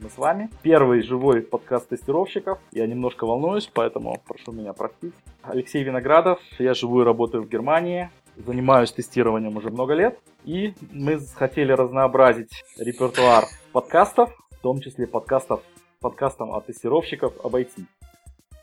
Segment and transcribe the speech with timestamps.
[0.00, 0.48] мы с вами.
[0.62, 2.58] Первый живой подкаст тестировщиков.
[2.72, 5.12] Я немножко волнуюсь, поэтому прошу меня простить.
[5.42, 8.10] Алексей Виноградов, я живу и работаю в Германии.
[8.36, 10.18] Занимаюсь тестированием уже много лет.
[10.44, 15.60] И мы хотели разнообразить репертуар подкастов, в том числе подкастов,
[16.00, 17.84] подкастом от тестировщиков об IT.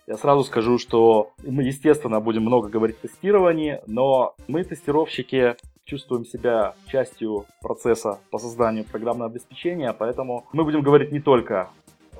[0.08, 5.58] Я сразу скажу, что мы, естественно, будем много говорить о тестировании, но мы, тестировщики,
[5.88, 11.70] чувствуем себя частью процесса по созданию программного обеспечения, поэтому мы будем говорить не только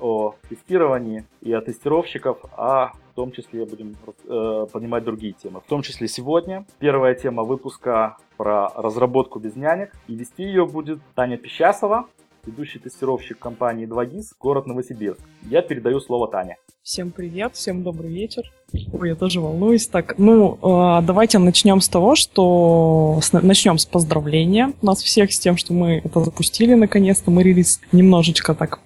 [0.00, 5.60] о тестировании и о тестировщиков, а в том числе будем э, понимать другие темы.
[5.60, 9.92] В том числе сегодня первая тема выпуска про разработку без нянек.
[10.06, 12.06] И вести ее будет Таня Пещасова,
[12.48, 15.20] ведущий тестировщик компании 2GIS, город Новосибирск.
[15.42, 16.56] Я передаю слово Тане.
[16.82, 18.50] Всем привет, всем добрый вечер.
[18.92, 19.86] Ой, я тоже волнуюсь.
[19.86, 25.56] Так, ну, э, давайте начнем с того, что начнем с поздравления нас всех с тем,
[25.56, 27.30] что мы это запустили наконец-то.
[27.30, 28.80] Мы релиз немножечко так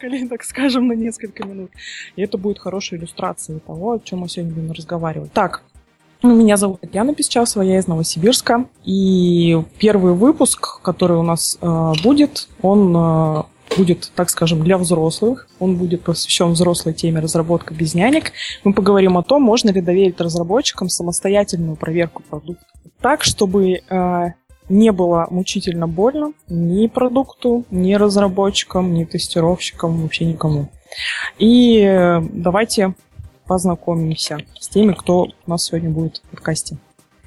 [0.00, 1.70] пропакали, так скажем, на несколько минут.
[2.14, 5.32] И это будет хорошей иллюстрацией того, о чем мы сегодня будем разговаривать.
[5.32, 5.64] Так,
[6.28, 8.66] меня зовут Татьяна Песчасова, я из Новосибирска.
[8.84, 13.42] И первый выпуск, который у нас э, будет, он э,
[13.76, 15.48] будет, так скажем, для взрослых.
[15.58, 18.32] Он будет посвящен взрослой теме разработка без нянек.
[18.64, 22.66] Мы поговорим о том, можно ли доверить разработчикам самостоятельную проверку продукта.
[23.00, 24.26] Так, чтобы э,
[24.68, 30.68] не было мучительно больно ни продукту, ни разработчикам, ни тестировщикам, вообще никому.
[31.38, 32.94] И э, давайте
[33.50, 36.76] познакомимся с теми, кто у нас сегодня будет в подкасте.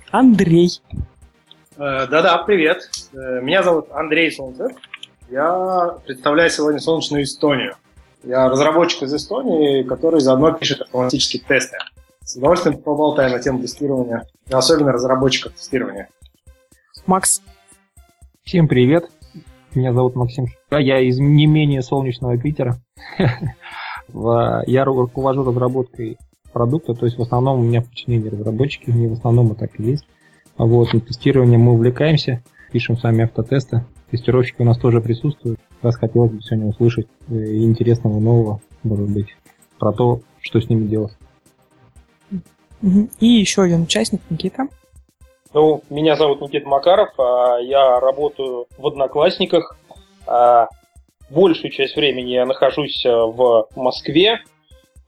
[0.10, 0.70] Андрей.
[1.76, 2.90] Э, да-да, привет.
[3.12, 4.72] Э, меня зовут Андрей Солнцев.
[5.30, 7.76] Я представляю сегодня солнечную Эстонию.
[8.24, 11.76] Я разработчик из Эстонии, который заодно пишет автоматические тесты.
[12.24, 16.08] С удовольствием поболтаю на тему тестирования, и особенно разработчиков тестирования.
[17.06, 17.42] Макс.
[18.46, 19.12] Всем привет.
[19.76, 20.46] Меня зовут Максим.
[20.72, 22.78] Я из не менее солнечного Питера.
[24.10, 26.18] Я руковожу разработкой
[26.52, 29.80] продукта, то есть в основном у меня в подчинении разработчики, не в основном и так
[29.80, 30.06] и есть.
[30.58, 33.86] Вот, и тестированием мы увлекаемся, пишем сами автотесты.
[34.12, 35.60] Тестировщики у нас тоже присутствуют.
[35.82, 39.36] Раз хотелось бы сегодня услышать э, интересного, нового, может быть,
[39.80, 41.14] про то, что с ними делать.
[43.20, 44.68] И еще один участник, Никита.
[45.54, 49.76] Ну, меня зовут Никита Макаров, а я работаю в Одноклассниках.
[51.34, 54.42] Большую часть времени я нахожусь э, в Москве,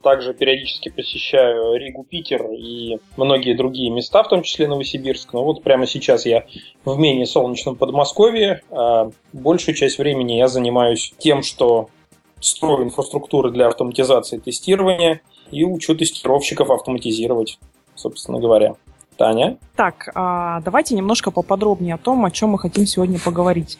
[0.02, 5.34] также периодически посещаю Ригу, Питер и многие другие места, в том числе Новосибирск.
[5.34, 6.46] Но вот прямо сейчас я
[6.84, 8.62] в менее солнечном Подмосковье.
[8.72, 11.90] А большую часть времени я занимаюсь тем, что
[12.40, 15.22] строю инфраструктуры для автоматизации тестирования
[15.52, 17.60] и учу тестировщиков автоматизировать,
[17.94, 18.76] собственно говоря.
[19.18, 19.58] Таня?
[19.76, 23.78] Так, а, давайте немножко поподробнее о том, о чем мы хотим сегодня поговорить.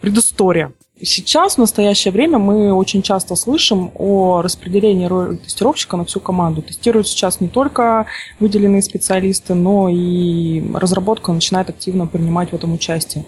[0.00, 0.72] Предыстория.
[1.02, 6.62] Сейчас, в настоящее время, мы очень часто слышим о распределении роли тестировщика на всю команду.
[6.62, 8.06] Тестируют сейчас не только
[8.38, 13.24] выделенные специалисты, но и разработка начинает активно принимать в этом участие.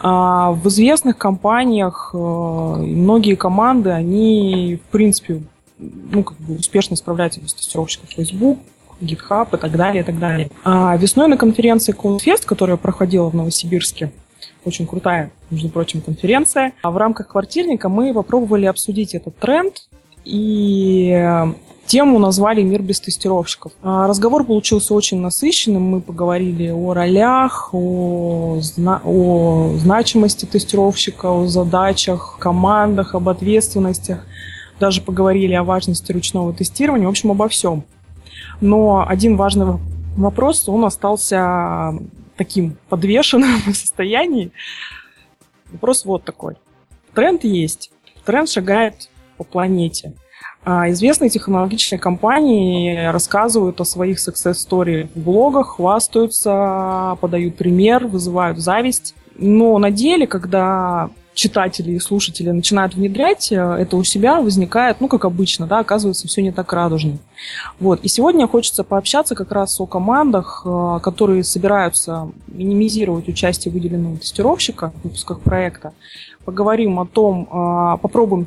[0.00, 5.42] А, в известных компаниях э, многие команды, они, в принципе,
[5.78, 8.58] ну, как бы успешно справляются без тестировщиков Facebook,
[9.00, 10.50] GitHub и так далее, и так далее.
[10.64, 14.12] А весной на конференции CloudFest, которая проходила в Новосибирске,
[14.64, 16.72] очень крутая, между прочим, конференция.
[16.82, 19.88] А в рамках квартирника мы попробовали обсудить этот тренд
[20.24, 21.44] и
[21.86, 23.72] тему назвали «Мир без тестировщиков».
[23.82, 25.82] А разговор получился очень насыщенным.
[25.82, 34.26] Мы поговорили о ролях, о, зна- о значимости тестировщика, о задачах, командах, об ответственностях.
[34.80, 37.06] Даже поговорили о важности ручного тестирования.
[37.06, 37.84] В общем, обо всем.
[38.60, 39.78] Но один важный
[40.16, 41.94] вопрос, он остался
[42.36, 44.52] таким подвешенным состоянии.
[45.72, 46.56] Вопрос вот такой.
[47.14, 47.90] Тренд есть.
[48.24, 50.14] Тренд шагает по планете.
[50.64, 58.58] А известные технологичные компании рассказывают о своих success story в блогах, хвастаются, подают пример, вызывают
[58.58, 59.14] зависть.
[59.36, 65.06] Но на деле, когда читатели и слушатели начинают внедрять э, это у себя, возникает, ну,
[65.06, 67.18] как обычно, да, оказывается, все не так радужно.
[67.78, 68.00] Вот.
[68.02, 74.92] И сегодня хочется пообщаться как раз о командах, э, которые собираются минимизировать участие выделенного тестировщика
[74.96, 75.92] в выпусках проекта.
[76.46, 78.46] Поговорим о том, э, попробуем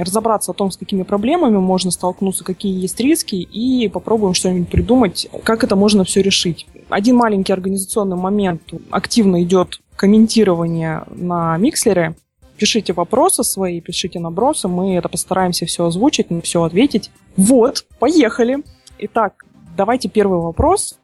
[0.00, 5.28] разобраться о том, с какими проблемами можно столкнуться, какие есть риски, и попробуем что-нибудь придумать,
[5.42, 6.68] как это можно все решить.
[6.88, 8.62] Один маленький организационный момент.
[8.90, 12.14] Активно идет комментирование на Микслере
[12.58, 17.10] Пишите вопросы свои, пишите набросы, мы это постараемся все озвучить, все ответить.
[17.36, 18.58] Вот, поехали.
[18.98, 19.44] Итак,
[19.76, 20.98] давайте первый вопрос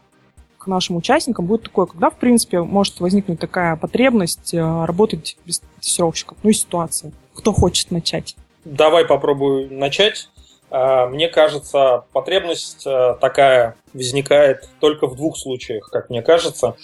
[0.59, 5.61] к нашим участникам будет такой, когда, в принципе, может возникнуть такая потребность э, работать без
[5.81, 7.13] тестировщиков, ну и ситуация.
[7.35, 8.35] Кто хочет начать?
[8.65, 10.31] Давай попробую начать.
[10.71, 16.77] А, мне кажется, потребность э, такая возникает только в двух случаях, как мне кажется.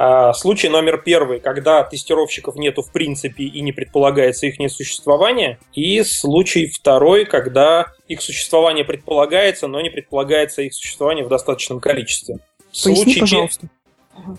[0.00, 5.58] А, случай номер первый, когда тестировщиков нету в принципе и не предполагается их несуществование.
[5.72, 12.38] И случай второй, когда их существование предполагается, но не предполагается их существование в достаточном количестве.
[12.70, 13.68] Поясни, случай пожалуйста.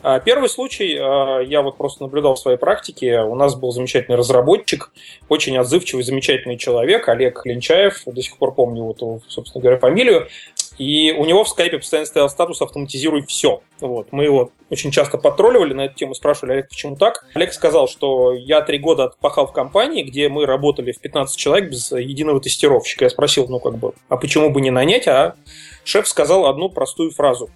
[0.01, 4.15] А, первый случай, а, я вот просто наблюдал в своей практике, у нас был замечательный
[4.15, 4.91] разработчик,
[5.27, 10.29] очень отзывчивый, замечательный человек, Олег Клинчаев, до сих пор помню его, собственно говоря, фамилию,
[10.79, 13.61] и у него в скайпе постоянно стоял статус «автоматизируй все».
[13.81, 14.07] Вот.
[14.11, 17.25] Мы его очень часто потролливали на эту тему, спрашивали, Олег, почему так?
[17.35, 21.69] Олег сказал, что я три года отпахал в компании, где мы работали в 15 человек
[21.69, 23.05] без единого тестировщика.
[23.05, 25.07] Я спросил, ну как бы, а почему бы не нанять?
[25.07, 25.35] А
[25.83, 27.49] шеф сказал одну простую фразу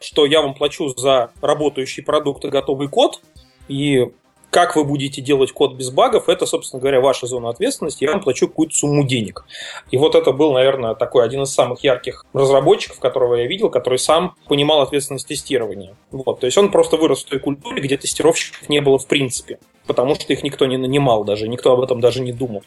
[0.00, 3.20] что я вам плачу за работающий продукт и готовый код,
[3.68, 4.10] и
[4.50, 8.20] как вы будете делать код без багов, это, собственно говоря, ваша зона ответственности, я вам
[8.20, 9.44] плачу какую-то сумму денег.
[9.90, 13.98] И вот это был, наверное, такой один из самых ярких разработчиков, которого я видел, который
[13.98, 15.96] сам понимал ответственность тестирования.
[16.10, 16.40] Вот.
[16.40, 20.14] То есть он просто вырос в той культуре, где тестировщиков не было в принципе потому
[20.14, 22.62] что их никто не нанимал даже, никто об этом даже не думал.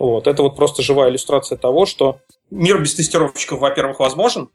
[0.00, 0.26] Вот.
[0.26, 2.18] Это вот просто живая иллюстрация того, что
[2.50, 4.48] мир без тестировщиков, во-первых, возможен,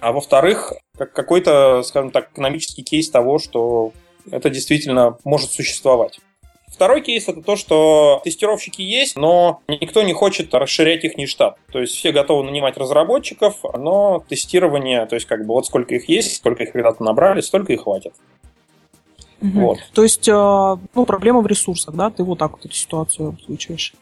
[0.00, 3.92] а во-вторых, как какой-то, скажем так, экономический кейс того, что
[4.30, 6.20] это действительно может существовать.
[6.68, 11.58] Второй кейс это то, что тестировщики есть, но никто не хочет расширять их штаб.
[11.72, 16.08] То есть все готовы нанимать разработчиков, но тестирование, то есть как бы вот сколько их
[16.08, 18.12] есть, сколько их когда-то набрали, столько и хватит.
[19.40, 19.60] Угу.
[19.60, 19.78] Вот.
[19.92, 22.10] То есть, э, ну, проблема в ресурсах, да?
[22.10, 23.94] Ты вот так вот эту ситуацию случаешь.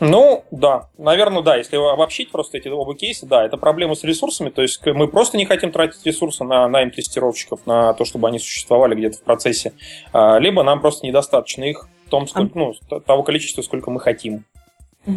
[0.00, 0.88] Ну, да.
[0.98, 1.56] Наверное, да.
[1.56, 4.50] Если обобщить просто эти оба кейса, да, это проблема с ресурсами.
[4.50, 8.38] То есть мы просто не хотим тратить ресурсы на найм тестировщиков, на то, чтобы они
[8.38, 9.72] существовали где-то в процессе.
[10.12, 12.74] А, либо нам просто недостаточно их в том, сколько, ну,
[13.06, 14.44] того количества, сколько мы хотим.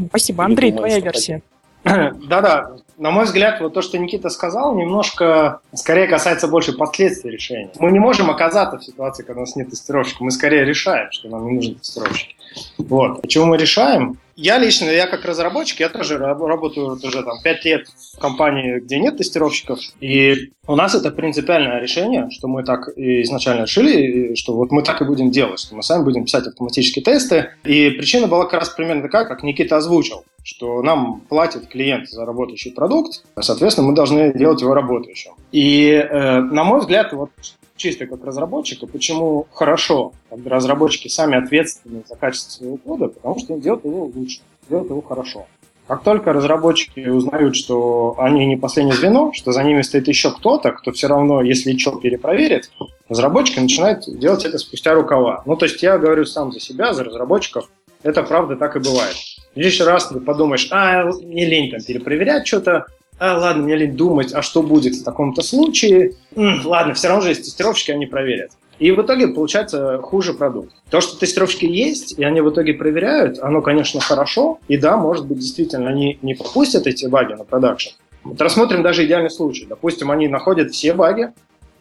[0.10, 0.46] Спасибо.
[0.46, 1.42] Андрей, думаем, твоя версия.
[1.84, 7.72] Да-да, на мой взгляд, вот то, что Никита сказал, немножко скорее касается больше последствий решения.
[7.80, 10.24] Мы не можем оказаться в ситуации, когда у нас нет тестировщика.
[10.24, 12.36] Мы скорее решаем, что нам не нужен тестировщик.
[12.78, 13.22] Вот.
[13.22, 14.18] Почему мы решаем?
[14.42, 18.98] Я лично, я как разработчик, я тоже работаю уже там 5 лет в компании, где
[18.98, 24.72] нет тестировщиков, и у нас это принципиальное решение, что мы так изначально решили, что вот
[24.72, 28.46] мы так и будем делать, что мы сами будем писать автоматические тесты, и причина была
[28.46, 33.88] как раз примерно такая, как Никита озвучил, что нам платит клиент за работающий продукт, соответственно,
[33.88, 35.34] мы должны делать его работающим.
[35.52, 37.32] И, э, на мой взгляд, вот
[37.80, 43.54] чисто как разработчика, почему хорошо, когда разработчики сами ответственны за качество своего кода, потому что
[43.54, 45.48] они делают его лучше, делают его хорошо.
[45.88, 50.72] Как только разработчики узнают, что они не последнее звено, что за ними стоит еще кто-то,
[50.72, 52.70] кто все равно, если что, перепроверит,
[53.08, 55.42] разработчики начинают делать это спустя рукава.
[55.48, 57.72] Ну, то есть я говорю сам за себя, за разработчиков,
[58.04, 59.16] это правда так и бывает.
[59.56, 62.86] Лишний раз ты подумаешь, а, не лень там перепроверять что-то,
[63.20, 66.14] а, ладно, мне лень думать, а что будет в таком-то случае.
[66.36, 68.52] М, ладно, все равно же есть тестировщики, они проверят.
[68.80, 70.74] И в итоге получается хуже продукт.
[70.90, 74.60] То, что тестировщики есть, и они в итоге проверяют, оно, конечно, хорошо.
[74.70, 77.90] И да, может быть, действительно, они не пропустят эти баги на продакшн.
[78.24, 79.66] Вот рассмотрим даже идеальный случай.
[79.68, 81.32] Допустим, они находят все баги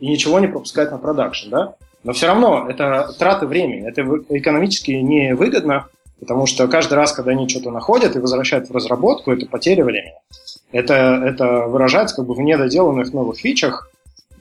[0.01, 1.75] и ничего не пропускают на продакшн, да?
[2.05, 5.87] Но все равно это траты времени, это экономически невыгодно,
[6.21, 10.15] потому что каждый раз, когда они что-то находят и возвращают в разработку, это потеря времени.
[10.73, 10.95] Это,
[11.25, 13.91] это выражается как бы в недоделанных новых фичах.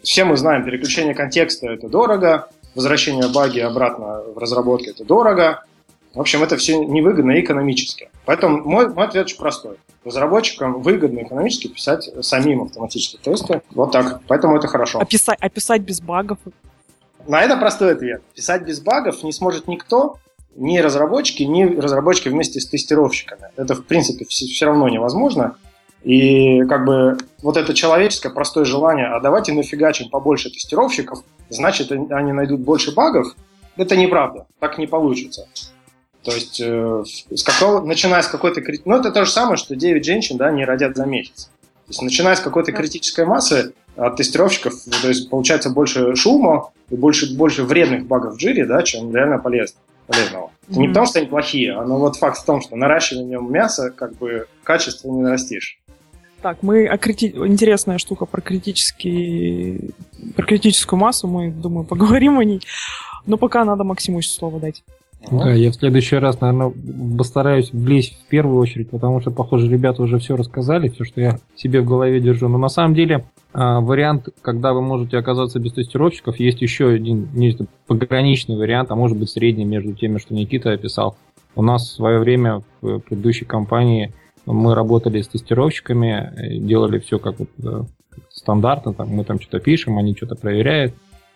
[0.03, 5.63] Все мы знаем, переключение контекста– это дорого, возвращение баги обратно в разработке– это дорого.
[6.13, 8.09] В общем, это все невыгодно экономически.
[8.25, 9.77] Поэтому мой, мой ответ очень простой.
[10.03, 13.61] Разработчикам выгодно экономически писать самим автоматические тесты.
[13.71, 14.21] Вот так.
[14.27, 14.99] Поэтому это хорошо.
[14.99, 16.39] Описать, описать без багов?
[17.27, 18.23] На это простой ответ.
[18.33, 20.17] Писать без багов не сможет никто,
[20.55, 23.49] ни разработчики, ни разработчики вместе с тестировщиками.
[23.57, 25.55] Это, в принципе, все, все равно невозможно.
[26.07, 32.31] И как бы вот это человеческое простое желание, а давайте нафигачим побольше тестировщиков, значит, они
[32.31, 33.35] найдут больше багов,
[33.75, 35.49] это неправда, так не получится.
[36.23, 38.61] То есть, э, с какого, начиная с какой-то...
[38.85, 41.49] Ну, это то же самое, что 9 женщин да, не родят за месяц.
[41.87, 46.95] То есть, начиная с какой-то критической массы от тестировщиков, то есть, получается больше шума и
[46.95, 50.51] больше, больше вредных багов в джире, да, чем реально полезных полезного.
[50.69, 50.81] Это mm-hmm.
[50.81, 54.15] не потому, что они плохие, а но вот факт в том, что наращиванием мяса как
[54.15, 55.81] бы качество не нарастишь.
[56.41, 57.33] Так, мы о крити...
[57.35, 59.91] интересная штука про критический...
[60.35, 62.61] про критическую массу, мы, думаю, поговорим о ней.
[63.25, 64.83] Но пока надо Максиму слово дать.
[65.31, 66.71] Да, я в следующий раз, наверное,
[67.17, 71.39] постараюсь влезть в первую очередь, потому что, похоже, ребята уже все рассказали, все, что я
[71.55, 72.47] себе в голове держу.
[72.47, 77.29] Но на самом деле а, вариант, когда вы можете оказаться без тестировщиков, есть еще один
[77.33, 81.17] не, пограничный вариант, а может быть средний между теми, что Никита описал.
[81.55, 84.13] У нас в свое время в предыдущей компании
[84.53, 87.83] мы работали с тестировщиками, делали все как вот э,
[88.29, 90.93] стандартно, там, мы там что-то пишем, они что-то проверяют.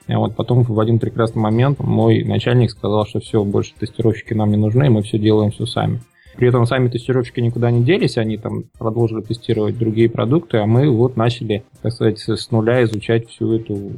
[0.08, 4.50] И вот потом в один прекрасный момент мой начальник сказал, что все, больше тестировщики нам
[4.50, 6.02] не нужны, мы все делаем все сами.
[6.36, 10.90] При этом сами тестировщики никуда не делись, они там продолжили тестировать другие продукты, а мы
[10.90, 13.92] вот начали, так сказать, с нуля изучать всю эту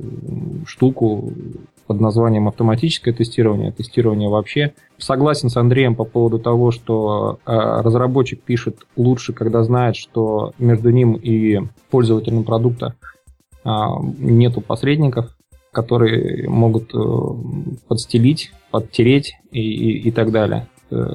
[0.66, 1.32] штуку
[1.88, 4.74] под названием автоматическое тестирование, тестирование вообще.
[4.98, 10.90] Согласен с Андреем по поводу того, что э, разработчик пишет лучше, когда знает, что между
[10.90, 11.60] ним и
[11.90, 12.96] пользователем продукта
[13.64, 13.70] э,
[14.20, 15.36] нету посредников,
[15.72, 17.00] которые могут э,
[17.88, 20.68] подстелить, подтереть и, и, и так далее.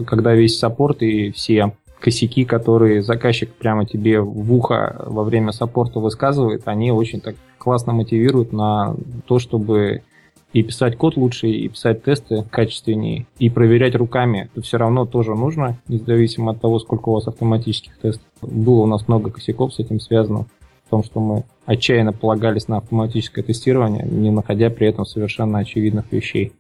[0.06, 6.00] Когда весь саппорт и все косяки, которые заказчик прямо тебе в ухо во время саппорта
[6.00, 8.94] высказывает, они очень так классно мотивируют на
[9.26, 10.02] то, чтобы
[10.52, 14.50] и писать код лучше, и писать тесты качественнее, и проверять руками.
[14.52, 18.26] Это все равно тоже нужно, независимо от того, сколько у вас автоматических тестов.
[18.40, 20.46] Было у нас много косяков с этим связано,
[20.86, 26.10] в том, что мы отчаянно полагались на автоматическое тестирование, не находя при этом совершенно очевидных
[26.10, 26.52] вещей,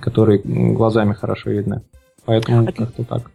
[0.00, 1.82] которые глазами хорошо видны.
[2.24, 3.30] Поэтому как-то так.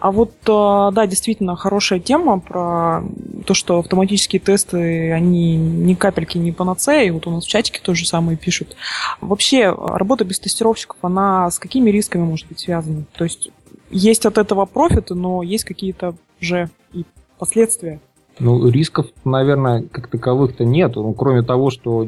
[0.00, 3.02] А вот, э, да, действительно, хорошая тема про
[3.46, 7.80] то, что автоматические тесты, они ни капельки не панацея, и вот у нас в чатике
[7.82, 8.76] то же самое пишут.
[9.20, 13.04] Вообще, работа без тестировщиков, она с какими рисками может быть связана?
[13.16, 13.50] То есть,
[13.90, 17.04] есть от этого профиты, но есть какие-то же и
[17.38, 18.00] последствия.
[18.40, 20.96] Ну, рисков, наверное, как таковых-то нет.
[20.96, 22.04] Ну, кроме того, что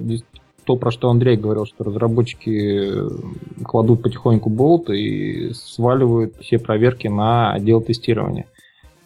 [0.67, 3.09] то, про что Андрей говорил, что разработчики э,
[3.65, 8.47] кладут потихоньку болт и сваливают все проверки на отдел тестирования.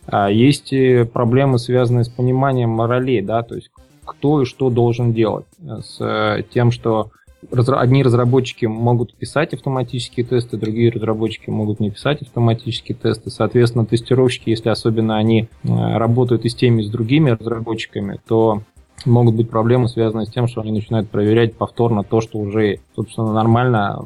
[0.07, 0.73] А есть
[1.13, 3.71] проблемы, связанные с пониманием моралей, да, то есть
[4.05, 5.47] кто и что должен делать.
[5.61, 7.11] С э, тем, что
[7.53, 13.31] одни разработчики могут писать автоматические тесты, другие разработчики могут не писать автоматические тесты.
[13.31, 18.63] Соответственно, тестировщики, если особенно они э, работают и с теми, и с другими разработчиками, то
[19.07, 23.33] могут быть проблемы, связанные с тем, что они начинают проверять повторно то, что уже, собственно,
[23.33, 24.05] нормально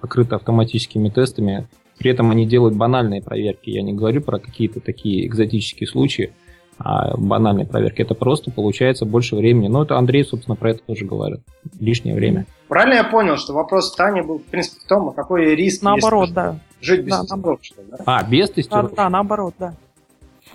[0.00, 1.66] покрыто автоматическими тестами.
[1.98, 3.70] При этом они делают банальные проверки.
[3.70, 6.32] Я не говорю про какие-то такие экзотические случаи,
[6.78, 8.02] а банальные проверки.
[8.02, 9.68] Это просто получается больше времени.
[9.68, 11.40] Но это Андрей, собственно, про это тоже говорит.
[11.80, 12.46] Лишнее время.
[12.68, 16.32] Правильно я понял, что вопрос Тани был, в принципе, в том, а какой риск Наоборот,
[16.32, 16.58] да.
[16.80, 17.96] жить без да, тестировщика, да?
[18.04, 18.96] А, без тестировщика?
[18.96, 19.74] Да, да, наоборот, да.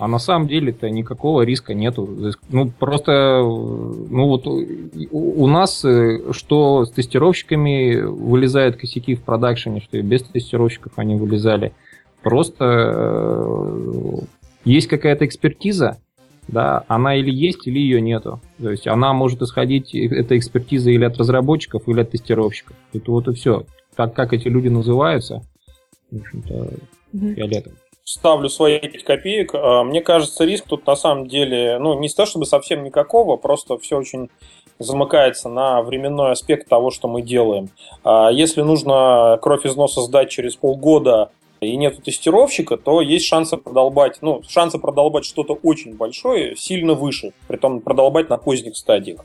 [0.02, 2.32] А на самом деле-то никакого риска нету.
[2.48, 9.98] Ну, просто, ну вот у нас э, что с тестировщиками вылезают косяки в продакшене, что
[9.98, 11.72] и без тестировщиков они вылезали.
[12.20, 14.18] Просто э,
[14.64, 15.98] есть какая-то экспертиза,
[16.48, 18.40] да, она или есть, или ее нету.
[18.60, 22.74] То есть она может исходить, э, эта экспертиза или от разработчиков, или от тестировщиков.
[22.92, 23.66] Это вот и все.
[23.94, 25.42] Так как эти люди называются,
[26.10, 26.70] в общем-то,
[27.12, 29.54] фиолетово ставлю свои 5 копеек.
[29.54, 33.78] А, мне кажется, риск тут на самом деле, ну, не то чтобы совсем никакого, просто
[33.78, 34.30] все очень
[34.78, 37.70] замыкается на временной аспект того, что мы делаем.
[38.04, 41.30] А если нужно кровь из носа сдать через полгода
[41.60, 47.32] и нет тестировщика, то есть шансы продолбать, ну, шансы продолбать что-то очень большое сильно выше,
[47.46, 49.24] при том продолбать на поздних стадиях.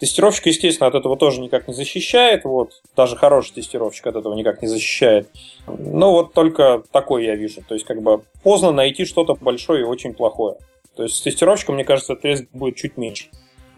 [0.00, 2.44] Тестировщик, естественно, от этого тоже никак не защищает.
[2.44, 2.80] Вот.
[2.96, 5.28] Даже хороший тестировщик от этого никак не защищает.
[5.66, 7.60] Но вот только такой я вижу.
[7.68, 10.56] То есть, как бы поздно найти что-то большое и очень плохое.
[10.96, 13.26] То есть с тестировщиком, мне кажется, этот риск будет чуть меньше.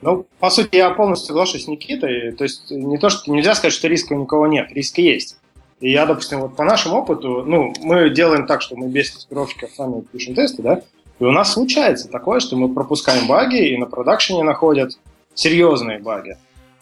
[0.01, 2.31] Ну, по сути, я полностью соглашусь с Никитой.
[2.33, 4.71] То есть не то, что нельзя сказать, что риска у никого нет.
[4.71, 5.39] Риски есть.
[5.81, 9.71] И я, допустим, вот по нашему опыту, ну, мы делаем так, что мы без тестировщиков
[9.75, 10.83] сами пишем тесты, да,
[11.19, 14.93] и у нас случается такое, что мы пропускаем баги, и на продакшене находят
[15.35, 16.37] серьезные баги.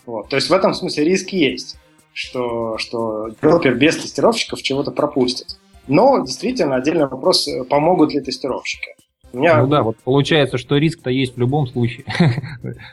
[0.07, 0.28] Вот.
[0.28, 1.78] То есть в этом смысле риск есть,
[2.12, 5.59] что, что девелопер без тестировщиков чего-то пропустит.
[5.87, 8.95] Но действительно отдельный вопрос, помогут ли тестировщики.
[9.33, 9.62] У меня...
[9.62, 12.04] Ну да, вот получается, что риск-то есть в любом случае.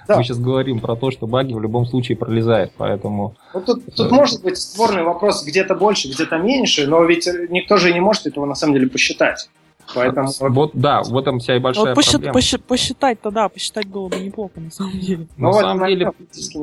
[0.08, 0.18] Да.
[0.18, 3.36] Мы сейчас говорим про то, что баги в любом случае пролезают, поэтому...
[3.54, 7.92] Ну, тут, тут может быть спорный вопрос где-то больше, где-то меньше, но ведь никто же
[7.92, 9.50] не может этого на самом деле посчитать.
[9.94, 10.29] Поэтому...
[10.39, 12.34] Вот, да, в этом вся и большая вот посчит, проблема.
[12.34, 15.27] Посчит, посчитать-то, да, посчитать было бы неплохо, на самом деле.
[15.38, 16.12] На ну, самом деле,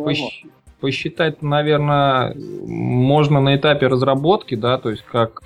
[0.04, 0.44] посч...
[0.80, 5.42] посчитать, наверное, можно на этапе разработки, да, то есть как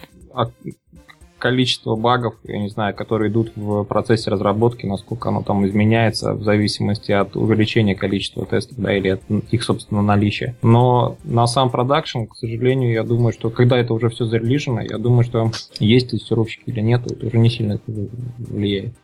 [1.38, 6.42] количество багов, я не знаю, которые идут в процессе разработки, насколько оно там изменяется в
[6.42, 10.56] зависимости от увеличения количества тестов, да, или от их, собственно, наличия.
[10.62, 14.98] Но на сам продакшн, к сожалению, я думаю, что когда это уже все зарелижено, я
[14.98, 18.94] думаю, что есть тестировщики или нет, это уже не сильно влияет.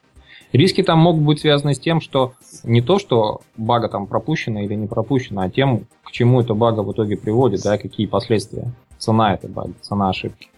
[0.52, 4.74] Риски там могут быть связаны с тем, что не то, что бага там пропущена или
[4.74, 8.72] не пропущена, а тем, к чему эта бага в итоге приводит, да, какие последствия.
[8.98, 10.48] Цена этой баги, цена ошибки.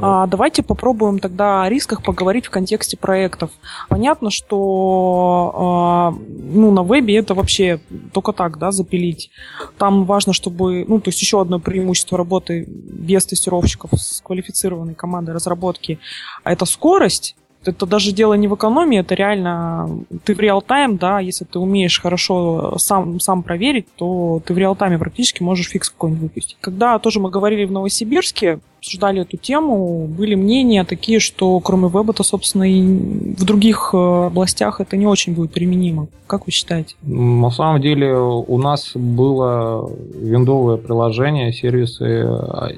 [0.00, 3.50] А, давайте попробуем тогда о рисках поговорить в контексте проектов.
[3.88, 7.80] Понятно, что а, ну, на вебе это вообще
[8.12, 9.30] только так, да, запилить.
[9.78, 15.32] Там важно, чтобы, ну, то есть еще одно преимущество работы без тестировщиков с квалифицированной командой
[15.32, 15.98] разработки,
[16.42, 19.88] а это скорость это даже дело не в экономии, это реально
[20.24, 24.98] ты в реал-тайм, да, если ты умеешь хорошо сам, сам проверить, то ты в реал-тайме
[24.98, 26.56] практически можешь фикс какой-нибудь выпустить.
[26.60, 32.22] Когда тоже мы говорили в Новосибирске, обсуждали эту тему, были мнения такие, что кроме веба-то,
[32.22, 33.96] собственно, и в других э,
[34.26, 36.06] областях это не очень будет применимо.
[36.26, 36.94] Как вы считаете?
[37.02, 42.28] На самом деле у нас было виндовое приложение, сервисы,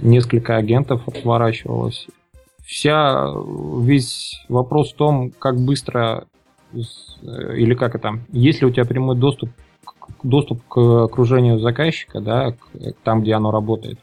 [0.01, 2.07] несколько агентов разворачивалось
[2.69, 3.33] вся,
[3.81, 6.27] весь вопрос в том, как быстро
[6.75, 9.49] или как это, есть ли у тебя прямой доступ,
[10.23, 12.59] доступ к окружению заказчика, да, к,
[13.03, 13.99] там, где оно работает,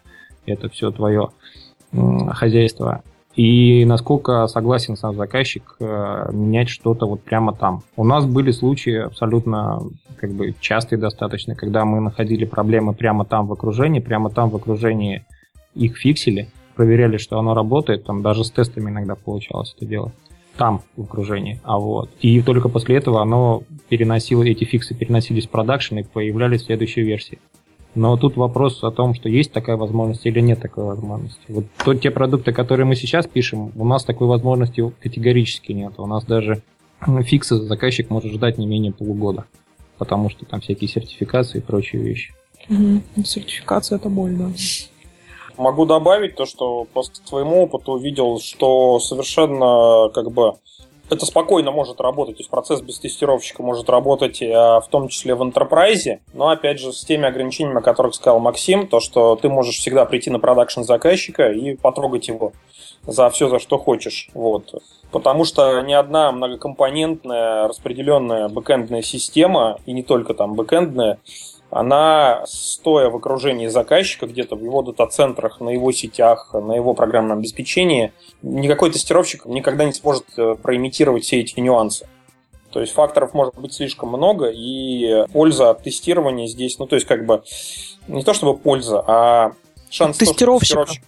[0.47, 1.29] это все твое
[2.31, 3.03] хозяйство,
[3.35, 7.83] и насколько согласен сам заказчик э, менять что-то вот прямо там.
[7.95, 9.81] У нас были случаи абсолютно
[10.17, 14.55] как бы частые достаточно, когда мы находили проблемы прямо там в окружении, прямо там в
[14.55, 15.25] окружении
[15.75, 20.13] их фиксили, проверяли, что оно работает, там даже с тестами иногда получалось это делать
[20.57, 22.09] там в окружении, а вот.
[22.21, 27.01] И только после этого оно переносило, эти фиксы переносились в продакшн и появлялись в следующей
[27.01, 27.39] версии.
[27.93, 31.39] Но тут вопрос о том, что есть такая возможность или нет такой возможности.
[31.47, 35.93] Вот то, те продукты, которые мы сейчас пишем, у нас такой возможности категорически нет.
[35.97, 36.61] У нас даже
[37.23, 39.45] фиксы заказчик может ждать не менее полугода,
[39.97, 42.33] потому что там всякие сертификации и прочие вещи.
[42.69, 43.23] Угу.
[43.23, 44.51] Сертификация это боль, да.
[45.57, 50.55] Могу добавить то, что по своему опыту увидел, что совершенно как бы
[51.09, 55.35] это спокойно может работать, то есть процесс без тестировщика может работать а, в том числе
[55.35, 59.49] в enterprise, но опять же с теми ограничениями, о которых сказал Максим, то что ты
[59.49, 62.53] можешь всегда прийти на продакшн заказчика и потрогать его
[63.03, 64.29] за все, за что хочешь.
[64.33, 64.73] Вот.
[65.11, 71.19] Потому что ни одна многокомпонентная распределенная бэкэндная система, и не только там бэкэндная,
[71.75, 77.39] она, стоя в окружении заказчика, где-то в его дата-центрах, на его сетях, на его программном
[77.39, 82.07] обеспечении, никакой тестировщик никогда не сможет э, проимитировать все эти нюансы.
[82.71, 87.07] То есть факторов может быть слишком много, и польза от тестирования здесь, ну то есть
[87.07, 87.43] как бы
[88.07, 89.51] не то чтобы польза, а
[89.89, 90.85] шанс, тестировщика.
[90.85, 91.03] То, что тестировщик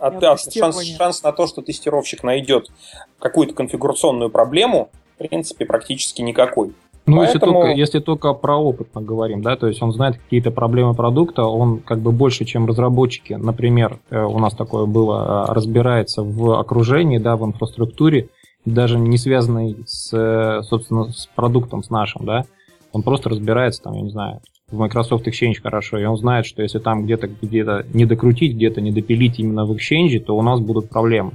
[0.00, 2.70] от, от, шанс, шанс на то, что тестировщик найдет
[3.18, 6.72] какую-то конфигурационную проблему, в принципе, практически никакой.
[7.06, 7.24] Ну, Поэтому...
[7.24, 10.92] если, только, если только про опыт мы говорим, да, то есть он знает какие-то проблемы
[10.94, 16.24] продукта, он как бы больше, чем разработчики, например, э, у нас такое было, э, разбирается
[16.24, 18.28] в окружении, да, в инфраструктуре,
[18.64, 22.44] даже не связанный с, э, собственно, с продуктом, с нашим, да,
[22.92, 26.62] он просто разбирается, там, я не знаю, в Microsoft Exchange хорошо, и он знает, что
[26.62, 30.58] если там где-то где-то не докрутить, где-то не допилить именно в Exchange, то у нас
[30.58, 31.32] будут проблемы.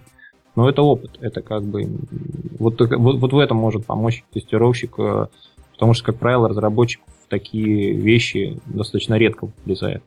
[0.58, 1.90] Но это опыт, это как бы
[2.60, 4.98] вот, вот, вот в этом может помочь тестировщик
[5.82, 10.04] Потому что, как правило, разработчик в такие вещи достаточно редко влезает.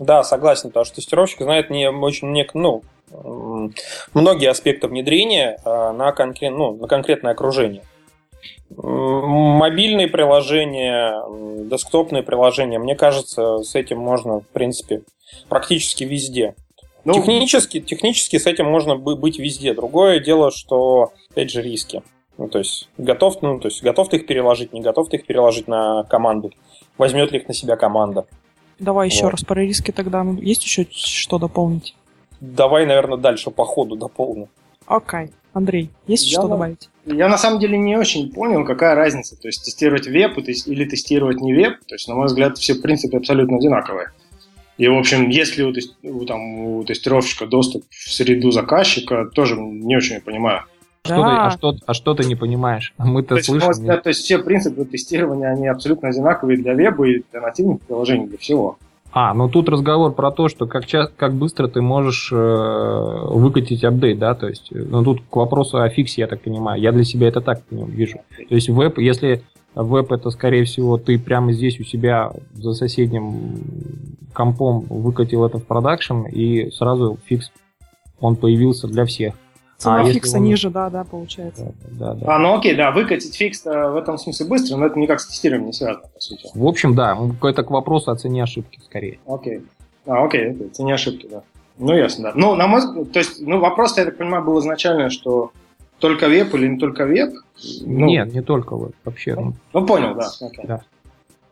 [0.00, 2.82] Да, согласен, потому что тестировщик знает не очень не, ну,
[4.14, 7.84] многие аспекты внедрения а, на, конкрет, ну, на конкретное окружение.
[8.76, 11.22] Мобильные приложения,
[11.70, 15.02] десктопные приложения, мне кажется, с этим можно, в принципе,
[15.48, 16.56] практически везде.
[17.04, 19.72] Ну, технически, технически с этим можно быть везде.
[19.72, 22.02] Другое дело, что, опять же, риски.
[22.38, 25.26] Ну, то есть, готов, ну, то есть, готов ты их переложить, не готов ты их
[25.26, 26.52] переложить на команду.
[26.98, 28.26] Возьмет ли их на себя команда.
[28.78, 29.14] Давай вот.
[29.14, 30.24] еще раз про риски тогда.
[30.40, 31.94] Есть еще что дополнить?
[32.40, 34.48] Давай, наверное, дальше по ходу дополню.
[34.86, 35.30] Окей.
[35.54, 36.48] Андрей, есть я что на...
[36.48, 36.90] добавить?
[37.06, 39.40] Я на самом деле не очень понял, какая разница.
[39.40, 41.78] То есть тестировать веб или тестировать не веб.
[41.86, 44.10] То есть, на мой взгляд, все в принципе абсолютно одинаковые.
[44.76, 45.72] И, в общем, если у,
[46.02, 50.64] у, там, у тестировщика доступ в среду заказчика, тоже не очень понимаю.
[51.06, 52.94] Что ты, а, что, а что ты не понимаешь?
[52.98, 53.68] Мы-то то слышим.
[53.68, 58.28] Есть, то есть все принципы тестирования, они абсолютно одинаковые для веба и для нативных приложений,
[58.28, 58.76] для всего.
[59.12, 62.36] А, ну тут разговор про то, что как, ча- как быстро ты можешь э,
[63.30, 66.92] выкатить апдейт, да, то есть, ну тут к вопросу о фиксе, я так понимаю, я
[66.92, 68.18] для себя это так вижу.
[68.48, 69.42] То есть веб, если
[69.74, 73.54] веб это, скорее всего, ты прямо здесь у себя за соседним
[74.34, 77.50] компом выкатил это в production, и сразу фикс,
[78.20, 79.34] он появился для всех.
[79.78, 80.44] Цена а фикса он...
[80.44, 81.74] ниже, да, да, получается.
[81.90, 82.34] Да, да, да.
[82.34, 85.66] А, ну окей, да, выкатить фикс в этом смысле быстро, но это никак с тестированием
[85.66, 86.48] не связано, по сути.
[86.54, 89.18] В общем, да, это к вопросу о цене ошибки скорее.
[89.26, 89.62] Окей.
[90.06, 91.42] А, окей, окей, цене ошибки, да.
[91.78, 92.32] Ну, ясно, да.
[92.34, 95.52] Ну, на мой взгляд, то есть, ну, вопрос, я так понимаю, был изначально, что
[95.98, 97.34] только веб или не только веб?
[97.82, 99.34] Ну, Нет, не только веб, вообще.
[99.34, 100.30] Ну, ну понял, да.
[100.40, 100.64] Окей.
[100.66, 100.80] да.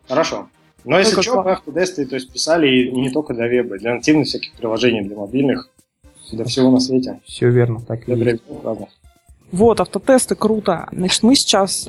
[0.07, 0.47] Хорошо.
[0.83, 4.27] Но если что, мы автодесты то есть, писали и не только для веба, для нативных
[4.27, 5.69] всяких приложений, для мобильных,
[6.35, 7.19] Для всего на свете.
[7.25, 8.41] Все верно, так и есть.
[8.63, 8.89] разных.
[9.51, 10.89] Вот, автотесты круто.
[10.91, 11.87] Значит, мы сейчас...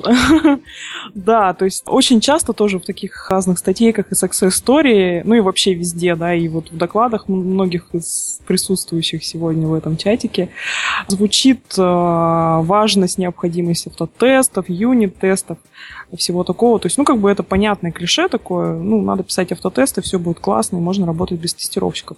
[1.13, 5.39] да, то есть очень часто тоже в таких разных статейках и success story, ну и
[5.39, 10.49] вообще везде, да, и вот в докладах многих из присутствующих сегодня в этом чатике
[11.07, 15.57] звучит э, важность, необходимость автотестов, юнит-тестов
[16.11, 16.79] и всего такого.
[16.79, 20.39] То есть, ну, как бы это понятное клише такое, ну, надо писать автотесты, все будет
[20.39, 22.17] классно, и можно работать без тестировщиков.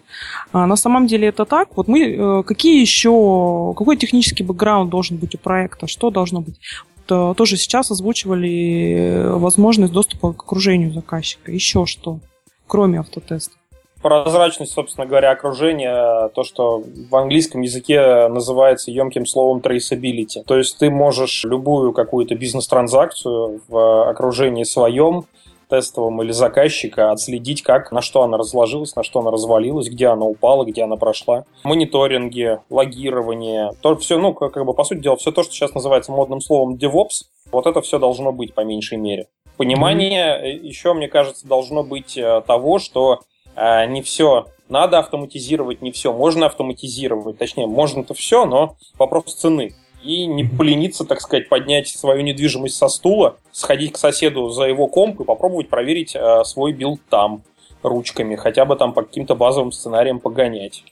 [0.51, 1.75] А на самом деле это так.
[1.75, 6.59] Вот мы, э, какие еще, какой технический бэкграунд должен быть у проекта, что должно быть?
[7.07, 11.51] Тоже сейчас озвучивали э, возможность доступа к окружению заказчика.
[11.51, 12.19] Еще что,
[12.67, 13.58] кроме автотеста?
[14.01, 20.43] Прозрачность, собственно говоря, окружения, то, что в английском языке называется емким словом traceability.
[20.45, 25.25] То есть ты можешь любую какую-то бизнес-транзакцию в окружении своем
[25.69, 30.25] тестовом или заказчика отследить, как, на что она разложилась, на что она развалилась, где она
[30.25, 31.45] упала, где она прошла.
[31.63, 35.73] Мониторинги, логирование, то все, ну, как, как бы, по сути дела, все то, что сейчас
[35.73, 39.27] называется модным словом DevOps, вот это все должно быть по меньшей мере.
[39.57, 40.65] Понимание mm-hmm.
[40.65, 43.17] еще, мне кажется, должно быть э, того, что э,
[43.55, 47.37] не все надо автоматизировать, не все можно автоматизировать.
[47.37, 52.87] Точнее, можно-то все, но вопрос цены и не полениться, так сказать, поднять свою недвижимость со
[52.87, 57.43] стула, сходить к соседу за его комп и попробовать проверить э, свой билд там
[57.83, 60.83] ручками, хотя бы там по каким-то базовым сценариям погонять.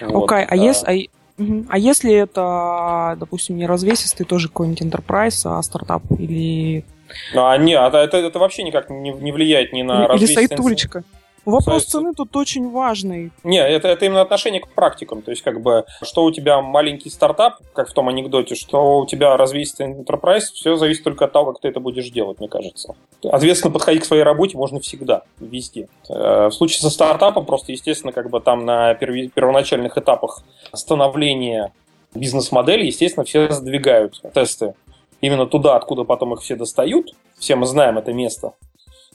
[0.00, 5.62] Вот, okay, а, если, а, а если это, допустим, не развесистый тоже какой-нибудь enterprise, а
[5.62, 6.84] стартап или...
[7.34, 11.04] А, нет, это, это вообще никак не, не влияет ни на Или сайт-улечка.
[11.44, 13.32] Вопрос цены тут очень важный.
[13.42, 15.22] Не, это, это именно отношение к практикам.
[15.22, 19.06] То есть, как бы, что у тебя маленький стартап, как в том анекдоте, что у
[19.06, 22.94] тебя развесистый enterprise, все зависит только от того, как ты это будешь делать, мне кажется.
[23.24, 25.88] Ответственно подходить к своей работе можно всегда, везде.
[26.08, 31.72] Э, в случае со стартапом просто, естественно, как бы там на первоначальных этапах становления
[32.14, 34.74] бизнес-модели, естественно, все сдвигают тесты
[35.22, 37.14] именно туда, откуда потом их все достают.
[37.38, 38.52] Все мы знаем это место.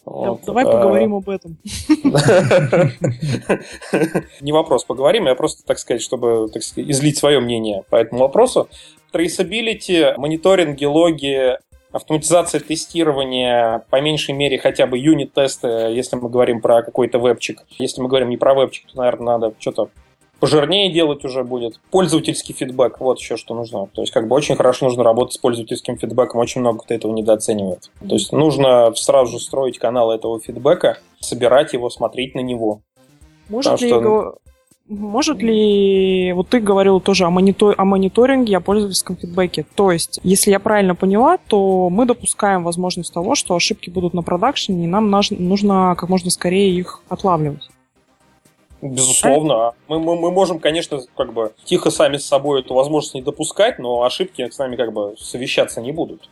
[0.09, 0.39] Вот.
[0.45, 1.57] Давай поговорим об этом.
[4.41, 5.25] Не вопрос, поговорим.
[5.25, 8.69] Я просто, так сказать, чтобы так сказать, излить свое мнение по этому вопросу.
[9.11, 11.57] Traceability, мониторинги, логи,
[11.91, 17.65] автоматизация тестирования, по меньшей мере хотя бы юнит-тесты, если мы говорим про какой-то вебчик.
[17.77, 19.89] Если мы говорим не про вебчик, то, наверное, надо что-то
[20.39, 21.79] пожирнее делать уже будет.
[21.91, 23.87] Пользовательский фидбэк, вот еще что нужно.
[23.93, 27.11] То есть, как бы очень хорошо нужно работать с пользовательским фидбэком, очень много кто этого
[27.13, 27.89] недооценивает.
[28.07, 32.81] То есть, нужно сразу же строить канал этого фидбэка, собирать его, смотреть на него.
[33.49, 34.35] Может ли, что...
[34.87, 39.65] может ли, вот ты говорил тоже о, монитор, о мониторинге, о пользовательском фидбэке.
[39.75, 44.21] То есть, если я правильно поняла, то мы допускаем возможность того, что ошибки будут на
[44.21, 47.69] продакшене, и нам нужно как можно скорее их отлавливать.
[48.81, 49.73] Безусловно.
[49.87, 53.79] Мы, мы, мы можем, конечно, как бы тихо сами с собой эту возможность не допускать,
[53.79, 56.29] но ошибки с нами как бы совещаться не будут.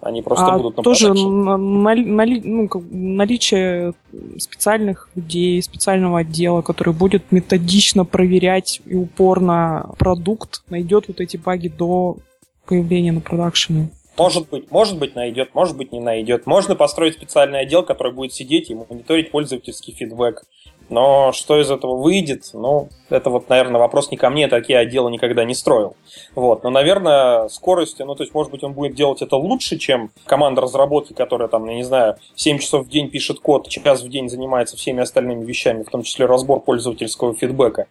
[0.00, 3.94] Они просто а будут на тоже на, на, на, ну, наличие
[4.38, 11.68] специальных людей, специального отдела, который будет методично проверять и упорно продукт, найдет вот эти баги
[11.68, 12.18] до
[12.66, 13.88] появления на продакшене.
[14.16, 16.46] Может быть, может быть найдет, может быть не найдет.
[16.46, 20.44] Можно построить специальный отдел, который будет сидеть и мониторить пользовательский фидбэк.
[20.88, 25.10] Но что из этого выйдет, ну, это вот, наверное, вопрос не ко мне, такие отделы
[25.10, 25.96] никогда не строил.
[26.34, 26.62] Вот.
[26.62, 30.60] Но, наверное, скорость, ну, то есть, может быть, он будет делать это лучше, чем команда
[30.60, 34.28] разработки, которая там, я не знаю, 7 часов в день пишет код, час в день
[34.28, 37.86] занимается всеми остальными вещами, в том числе разбор пользовательского фидбэка.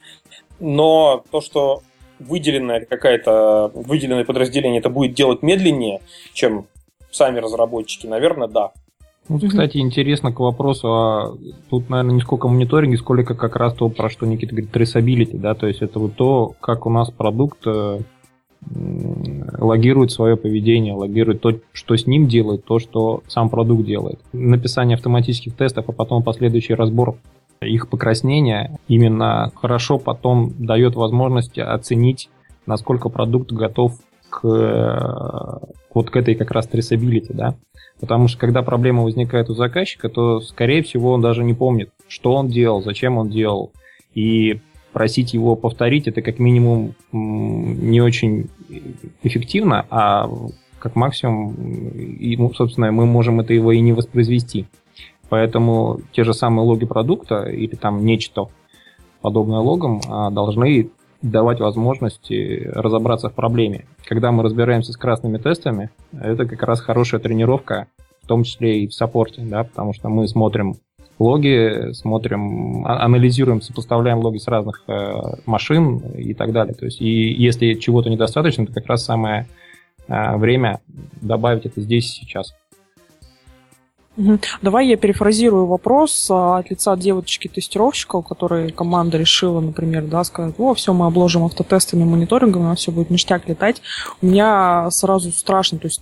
[0.60, 1.82] Но то, что
[2.20, 6.02] выделенное какая-то, выделенное подразделение это будет делать медленнее,
[6.34, 6.68] чем
[7.12, 8.72] сами разработчики, наверное, да.
[9.30, 11.38] Вот, кстати, интересно к вопросу, а
[11.70, 15.54] тут, наверное, не сколько мониторинги, сколько как раз то, про что Никита говорит, traceability, да,
[15.54, 18.00] то есть это вот то, как у нас продукт э,
[19.58, 24.20] логирует свое поведение, логирует то, что с ним делает, то, что сам продукт делает.
[24.34, 27.16] Написание автоматических тестов, а потом последующий разбор
[27.62, 32.30] их покраснения именно хорошо потом дает возможность оценить,
[32.66, 33.94] насколько продукт готов
[34.34, 37.56] к э, вот к этой как раз traceability, да.
[38.00, 42.34] Потому что когда проблема возникает у заказчика, то, скорее всего, он даже не помнит, что
[42.34, 43.72] он делал, зачем он делал.
[44.16, 44.60] И
[44.92, 48.50] просить его повторить это как минимум не очень
[49.22, 50.30] эффективно, а
[50.80, 54.66] как максимум, и, собственно, мы можем это его и не воспроизвести.
[55.30, 58.48] Поэтому те же самые логи продукта или там нечто
[59.22, 60.90] подобное логам а, должны
[61.24, 63.86] давать возможности разобраться в проблеме.
[64.06, 67.88] Когда мы разбираемся с красными тестами, это как раз хорошая тренировка,
[68.22, 70.76] в том числе и в саппорте, да, потому что мы смотрим
[71.20, 75.14] логи, смотрим, а- анализируем, сопоставляем логи с разных э,
[75.46, 76.74] машин и так далее.
[76.74, 79.48] То есть, и если чего-то недостаточно, то как раз самое
[80.08, 80.82] э, время
[81.22, 82.54] добавить это здесь и сейчас.
[84.62, 90.56] Давай я перефразирую вопрос а, от лица девочки-тестировщика, у которой команда решила, например, да, сказать,
[90.60, 93.82] о, все, мы обложим автотестами, мониторингом, у нас все будет ништяк летать.
[94.22, 96.02] У меня сразу страшно, то есть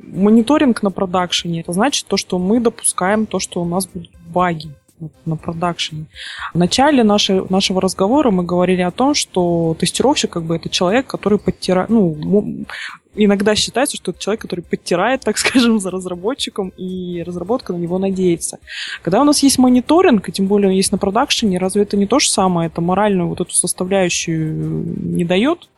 [0.00, 4.70] мониторинг на продакшене, это значит то, что мы допускаем то, что у нас будут баги
[5.24, 6.06] на- продакшене.
[6.54, 11.06] В начале нашей, нашего разговора мы говорили о том, что тестировщик как бы это человек,
[11.06, 12.64] который подтирает, ну,
[13.14, 17.98] иногда считается, что это человек, который подтирает, так скажем, за разработчиком, и разработка на него
[17.98, 18.58] надеется.
[19.02, 22.06] Когда у нас есть мониторинг, и тем более он есть на продакшене, разве это не
[22.06, 22.68] то же самое?
[22.68, 24.52] Это моральную вот эту составляющую
[25.14, 25.68] не дает?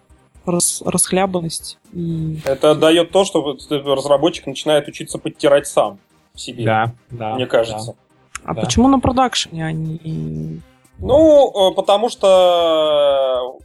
[0.44, 2.38] Рас- расхлябанность и...
[2.44, 3.56] Это дает то, что
[3.96, 5.98] разработчик начинает учиться подтирать сам
[6.36, 7.34] себе, Да, да.
[7.34, 7.96] мне кажется.
[8.44, 8.60] А Да.
[8.60, 10.60] почему на продакшене они...
[11.00, 13.58] Ну, э, потому что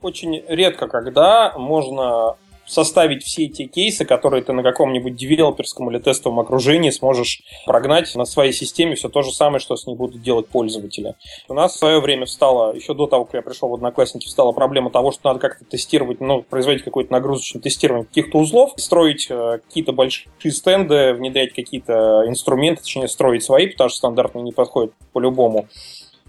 [0.00, 2.36] очень редко когда можно
[2.68, 8.24] составить все те кейсы, которые ты на каком-нибудь девелоперском или тестовом окружении сможешь прогнать на
[8.24, 11.14] своей системе все то же самое, что с ней будут делать пользователи.
[11.48, 14.52] У нас в свое время встала, еще до того, как я пришел в Одноклассники, встала
[14.52, 19.60] проблема того, что надо как-то тестировать, ну, производить какое-то нагрузочное тестирование каких-то узлов, строить э,
[19.66, 25.68] какие-то большие стенды, внедрять какие-то инструменты, точнее, строить свои, потому что стандартные не подходят по-любому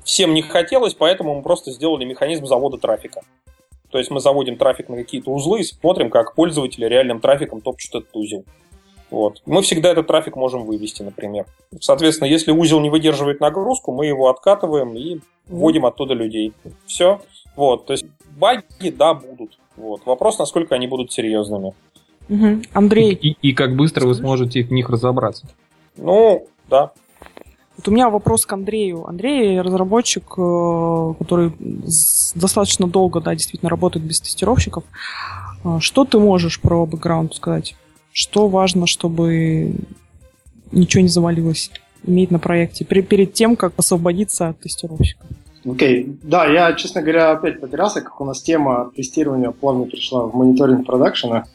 [0.09, 3.21] всем не хотелось, поэтому мы просто сделали механизм завода трафика.
[3.89, 7.95] То есть мы заводим трафик на какие-то узлы и смотрим, как пользователи реальным трафиком топчут
[7.95, 8.45] этот узел.
[9.09, 9.41] Вот.
[9.45, 11.45] Мы всегда этот трафик можем вывести, например.
[11.79, 16.53] Соответственно, если узел не выдерживает нагрузку, мы его откатываем и вводим оттуда людей.
[16.85, 17.21] Все.
[17.55, 17.87] Вот.
[17.87, 18.05] То есть
[18.37, 19.57] баги, да, будут.
[19.75, 20.05] Вот.
[20.05, 21.73] Вопрос, насколько они будут серьезными.
[22.27, 22.61] Мгм.
[22.73, 25.47] Андрей, И, и как быстро вы сможете в них разобраться.
[25.97, 26.91] Ну, да.
[27.79, 29.07] Вот у меня вопрос к Андрею.
[29.07, 31.53] Андрей разработчик, э, который
[32.35, 34.83] достаточно долго, да, действительно работает без тестировщиков.
[35.63, 37.77] А, Что ты можешь про бэкграунд сказать?
[38.11, 39.75] Что важно, чтобы
[40.73, 41.71] ничего не завалилось
[42.03, 45.25] иметь на проекте пре- перед тем, как освободиться от тестировщика?
[45.65, 46.19] Окей.
[46.21, 50.85] Да, я, честно говоря, опять потерялся, как у нас тема тестирования плавно перешла в мониторинг
[50.85, 51.45] продакшена.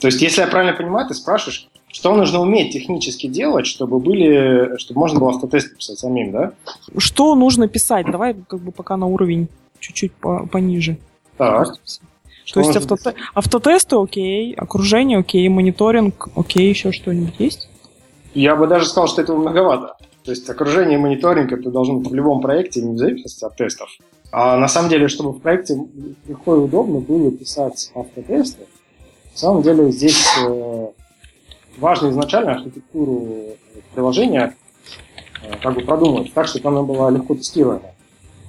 [0.00, 4.76] То есть, если я правильно понимаю, ты спрашиваешь, что нужно уметь технически делать, чтобы были,
[4.78, 6.52] чтобы можно было автотесты писать самим, да?
[6.98, 8.10] Что нужно писать?
[8.10, 9.46] Давай как бы пока на уровень
[9.78, 10.96] чуть-чуть по- пониже.
[11.38, 11.78] Так.
[12.52, 17.68] То есть автоте- автотесты окей, окружение окей, мониторинг окей, еще что-нибудь есть?
[18.34, 19.96] Я бы даже сказал, что этого многовато.
[20.24, 23.56] То есть окружение и мониторинг это должно быть в любом проекте, не в зависимости от
[23.56, 23.88] тестов.
[24.32, 25.78] А на самом деле, чтобы в проекте
[26.26, 28.62] легко и удобно было писать автотесты,
[29.32, 30.86] на самом деле здесь э,
[31.78, 33.56] важно изначально архитектуру
[33.94, 34.54] приложения
[35.42, 37.94] э, как бы продумать так, чтобы она была легко тестируемая.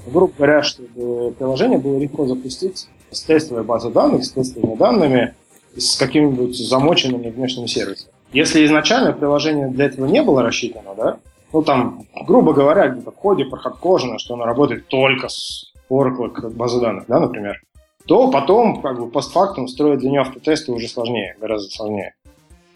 [0.07, 5.33] Грубо говоря, чтобы приложение было легко запустить с тестовой базы данных, с тестовыми данными,
[5.75, 8.11] с какими-нибудь замоченными внешними сервисами.
[8.31, 11.17] Если изначально приложение для этого не было рассчитано, да,
[11.53, 16.53] ну там, грубо говоря, где-то в ходе проход что оно работает только с Oracle как
[16.53, 17.61] базы данных, да, например,
[18.05, 22.13] то потом, как бы, постфактум строить для нее автотесты уже сложнее, гораздо сложнее.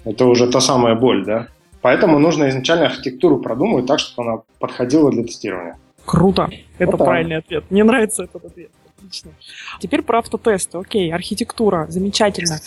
[0.05, 1.47] Это уже та самая боль, да.
[1.81, 5.77] Поэтому нужно изначально архитектуру продумывать так, чтобы она подходила для тестирования.
[6.05, 6.49] Круто.
[6.77, 7.07] Это Вот так.
[7.07, 7.63] правильный ответ.
[7.69, 8.71] Мне нравится этот ответ.
[8.97, 9.31] Отлично.
[9.79, 10.77] Теперь про автотесты.
[10.77, 11.85] Окей, архитектура.
[11.89, 12.59] Замечательно.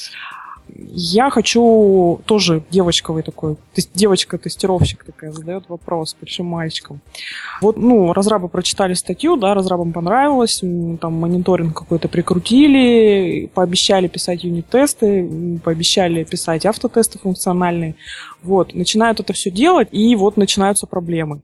[0.74, 7.00] Я хочу тоже девочковый такой, то есть девочка-тестировщик такая задает вопрос большим мальчикам.
[7.60, 10.60] Вот, ну, разрабы прочитали статью, да, разрабам понравилось,
[11.00, 17.94] там мониторинг какой-то прикрутили, пообещали писать юнит-тесты, пообещали писать автотесты функциональные.
[18.42, 21.42] Вот, начинают это все делать, и вот начинаются проблемы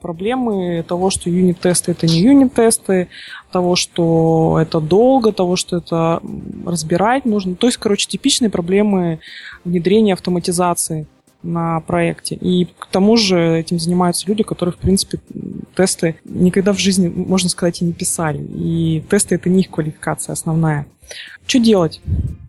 [0.00, 3.08] проблемы того, что юнит-тесты это не юнит-тесты,
[3.50, 6.20] того, что это долго, того, что это
[6.66, 7.54] разбирать нужно.
[7.54, 9.20] То есть, короче, типичные проблемы
[9.64, 11.06] внедрения автоматизации
[11.42, 12.34] на проекте.
[12.36, 15.20] И к тому же этим занимаются люди, которые, в принципе,
[15.74, 18.42] тесты никогда в жизни, можно сказать, и не писали.
[18.42, 20.86] И тесты это не их квалификация основная.
[21.46, 22.00] Что делать?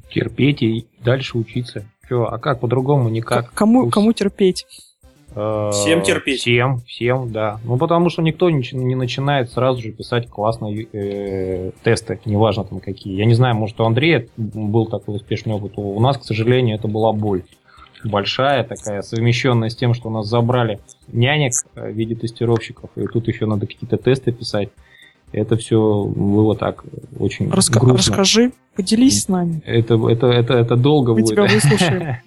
[0.09, 1.85] Терпеть и дальше учиться.
[2.07, 3.51] Че, а как по-другому никак?
[3.51, 4.65] К- кому, кому терпеть?
[5.36, 6.39] Э, Всем терпеть.
[6.41, 7.60] Всем, всем, да.
[7.65, 12.80] Ну, потому что никто не, не начинает сразу же писать классные э, тесты, неважно там
[12.80, 13.15] какие.
[13.15, 15.74] Я не знаю, может, у Андрея был такой успешный опыт.
[15.76, 17.43] У нас, к сожалению, это была боль
[18.04, 20.80] большая такая, совмещенная с тем, что у нас забрали
[21.12, 24.69] нянек э, в виде тестировщиков, и тут еще надо какие-то тесты писать.
[25.32, 26.84] Это все было так
[27.19, 27.93] очень Раска- грустно.
[27.98, 29.62] расскажи, поделись с нами.
[29.65, 31.32] Это, это, это, это долго Мы будет.
[31.32, 32.17] тебя выслушаем.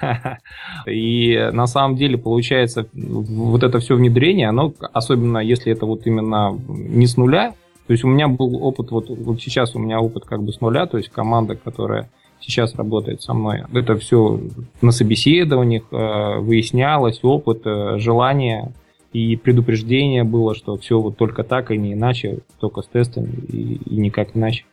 [0.86, 6.58] И на самом деле получается вот это все внедрение, оно, особенно если это вот именно
[6.68, 7.54] не с нуля,
[7.86, 10.60] то есть у меня был опыт, вот, вот сейчас у меня опыт как бы с
[10.60, 13.62] нуля, то есть команда, которая сейчас работает со мной.
[13.72, 14.40] Это все
[14.80, 18.72] на собеседованиях э, выяснялось, опыт, э, желание
[19.12, 23.76] и предупреждение было, что все вот только так и не иначе, только с тестами и,
[23.76, 24.64] и никак иначе.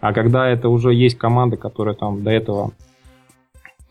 [0.00, 2.72] А когда это уже есть команда, которая там до этого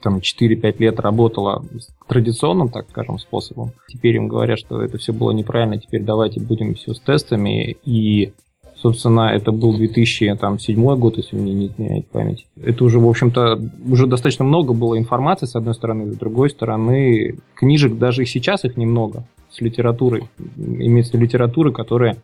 [0.02, 1.64] там 4-5 лет работала
[2.08, 6.76] традиционным, так скажем, способом, теперь им говорят, что это все было неправильно, теперь давайте будем
[6.76, 8.34] все с тестами и
[8.80, 12.46] Собственно, это был 2007 год, если мне не изменяет память.
[12.62, 17.40] Это уже, в общем-то, уже достаточно много было информации, с одной стороны, с другой стороны,
[17.56, 20.26] книжек даже и сейчас их немного с литературой.
[20.58, 22.18] Имеется литература, которая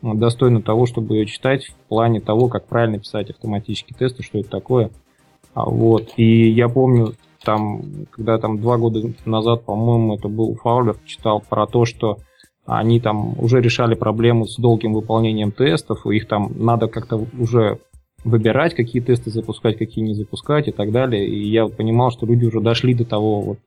[0.00, 4.48] достойна того, чтобы ее читать в плане того, как правильно писать автоматические тесты, что это
[4.48, 4.90] такое.
[5.54, 6.12] А вот.
[6.16, 11.66] И я помню, там, когда там два года назад, по-моему, это был Фаулер, читал про
[11.66, 12.18] то, что
[12.66, 17.78] они там уже решали проблему с долгим выполнением тестов, их там надо как-то уже
[18.24, 21.26] выбирать, какие тесты запускать, какие не запускать и так далее.
[21.26, 23.58] И я понимал, что люди уже дошли до того вот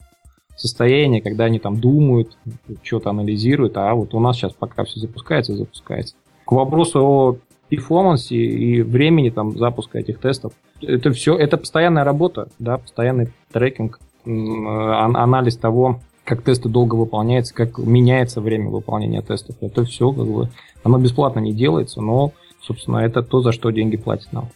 [0.56, 2.38] состояния, когда они там думают,
[2.84, 6.16] что-то анализируют, а вот у нас сейчас пока все запускается, запускается.
[6.46, 7.38] К вопросу о
[7.72, 14.00] перформансе и времени там запуска этих тестов, это все, это постоянная работа, да, постоянный трекинг,
[14.26, 19.56] анализ того, как тесты долго выполняются, как меняется время выполнения тестов.
[19.62, 20.50] Это все как бы,
[20.84, 24.50] оно бесплатно не делается, но, собственно, это то, за что деньги платят нам.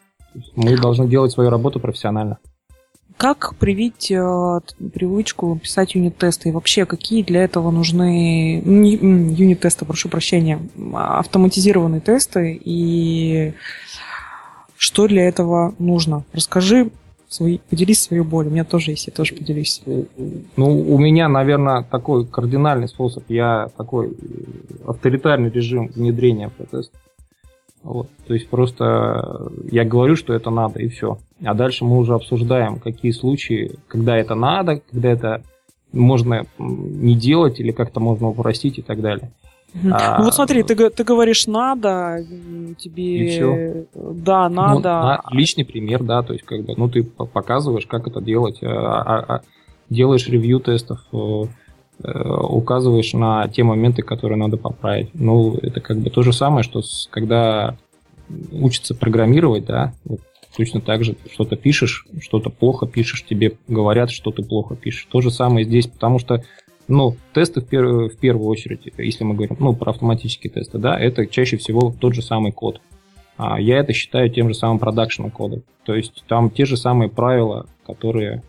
[0.58, 2.40] Мы должны делать свою работу профессионально.
[3.18, 4.60] Как привить э,
[4.94, 6.50] привычку писать юнит-тесты?
[6.50, 10.60] И вообще, какие для этого нужны юнит-тесты, прошу прощения,
[10.94, 12.60] автоматизированные тесты?
[12.64, 13.54] И
[14.78, 16.26] что для этого нужно?
[16.34, 16.92] Расскажи
[17.30, 18.52] свои, поделись своей болью.
[18.52, 19.82] У меня тоже есть, я тоже поделюсь.
[19.86, 23.24] Ну, у меня, наверное, такой кардинальный способ.
[23.30, 24.12] Я такой э,
[24.88, 26.98] авторитарный режим внедрения протеста.
[27.86, 28.10] Вот.
[28.28, 31.20] То есть просто я говорю, что это надо, и все.
[31.44, 35.44] А дальше мы уже обсуждаем, какие случаи, когда это надо, когда это
[35.94, 39.32] можно не делать или как-то можно упростить и так далее.
[39.92, 42.26] А, ну вот смотри, ты, ты говоришь надо,
[42.78, 44.74] тебе да, ну, надо.
[44.74, 48.60] Ну, на, личный пример, да, то есть как бы, ну ты показываешь, как это делать,
[48.64, 49.42] а, а, а,
[49.90, 51.48] делаешь ревью тестов, э, э,
[52.04, 55.10] указываешь на те моменты, которые надо поправить.
[55.14, 57.78] Ну, это как бы то же самое, что с, когда
[58.52, 60.20] учится программировать, да, вот
[60.56, 65.08] точно так же что-то пишешь, что-то плохо пишешь, тебе говорят, что ты плохо пишешь.
[65.12, 66.44] То же самое здесь, потому что
[66.88, 70.98] ну, тесты в, пер- в первую очередь, если мы говорим ну, про автоматические тесты, да,
[71.00, 72.80] это чаще всего тот же самый код.
[73.38, 75.62] А я это считаю тем же самым продакшеном кода.
[75.84, 78.44] То есть там те же самые правила, которые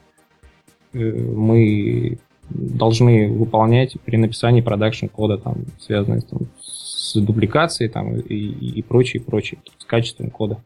[0.92, 8.34] э, мы должны выполнять при написании продакшн кода, там, связанные там, с дубликацией там, и,
[8.34, 10.58] и, прочее, прочее, с качеством кода,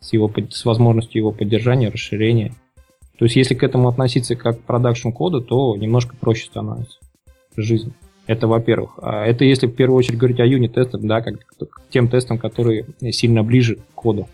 [0.00, 2.52] с, его, с возможностью его поддержания, расширения.
[3.18, 6.98] То есть если к этому относиться как к продакшн коду, то немножко проще становится
[7.56, 7.92] жизнь.
[8.26, 8.98] Это, во-первых.
[9.02, 12.86] А это если в первую очередь говорить о юнит-тестах, да, как к тем тестам, которые
[13.10, 14.28] сильно ближе к коду.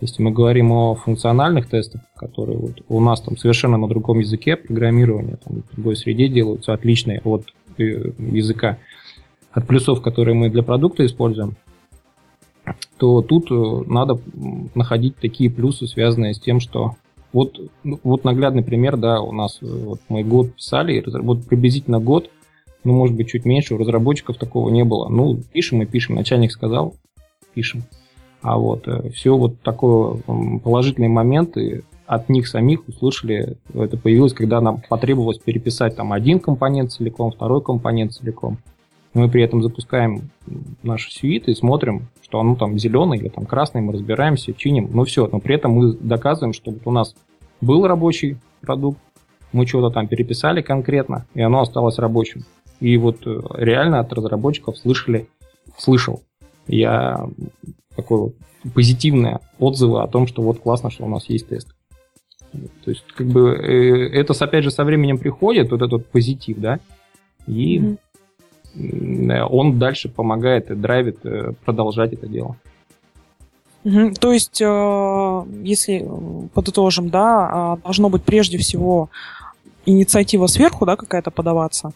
[0.00, 4.56] Если мы говорим о функциональных тестах, которые вот у нас там совершенно на другом языке
[4.56, 7.46] программирования, там, в другой среде делаются, отличные от
[7.78, 8.78] э, языка,
[9.52, 11.56] от плюсов, которые мы для продукта используем,
[12.98, 14.18] то тут э, надо
[14.74, 16.96] находить такие плюсы, связанные с тем, что
[17.32, 22.00] вот, ну, вот наглядный пример, да, у нас э, вот мы год писали, вот приблизительно
[22.00, 22.30] год
[22.86, 25.08] ну, может быть, чуть меньше, у разработчиков такого не было.
[25.08, 26.94] Ну, пишем и пишем, начальник сказал,
[27.52, 27.82] пишем.
[28.46, 30.18] А вот э, все вот такое
[30.62, 36.92] положительные моменты от них самих услышали, это появилось, когда нам потребовалось переписать там один компонент
[36.92, 38.58] целиком, второй компонент целиком.
[39.14, 40.30] Мы при этом запускаем
[40.84, 45.02] наши сюиты и смотрим, что оно там зеленый или там красный, мы разбираемся, чиним, ну
[45.02, 47.16] все, но при этом мы доказываем, что вот у нас
[47.60, 49.00] был рабочий продукт,
[49.50, 52.44] мы что-то там переписали конкретно, и оно осталось рабочим.
[52.78, 55.28] И вот э, реально от разработчиков слышали,
[55.76, 56.22] слышал
[56.66, 57.28] я
[57.94, 58.34] такое вот
[58.74, 61.68] позитивные отзывы о том, что вот классно, что у нас есть тест.
[62.84, 66.80] То есть, как бы, э, это, опять же, со временем приходит, вот этот позитив, да,
[67.46, 67.96] и
[68.74, 69.46] mm-hmm.
[69.50, 71.18] он дальше помогает и драйвит
[71.64, 72.56] продолжать это дело.
[74.18, 76.08] То есть, если
[76.54, 79.10] подытожим, да, а, должно быть прежде всего
[79.84, 81.92] инициатива сверху, да, какая-то подаваться,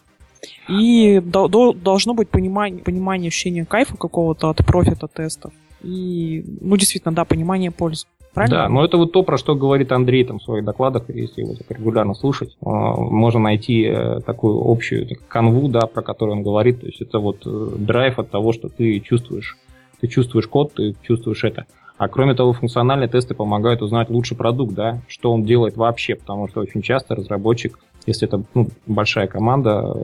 [0.67, 5.53] и до, до, должно быть понимание, понимание ощущения кайфа какого-то от профита тестов.
[5.83, 8.05] И, ну, действительно, да, понимание пользы.
[8.33, 8.57] Правильно?
[8.59, 11.55] Да, но это вот то, про что говорит Андрей там в своих докладах, если его
[11.55, 16.43] так регулярно слушать, э, можно найти э, такую общую так, канву, да, про которую он
[16.43, 16.79] говорит.
[16.79, 19.57] То есть это вот э, драйв от того, что ты чувствуешь.
[19.99, 21.65] Ты чувствуешь код, ты чувствуешь это.
[21.97, 26.47] А кроме того, функциональные тесты помогают узнать лучший продукт, да, что он делает вообще, потому
[26.47, 29.95] что очень часто разработчик если это ну, большая команда,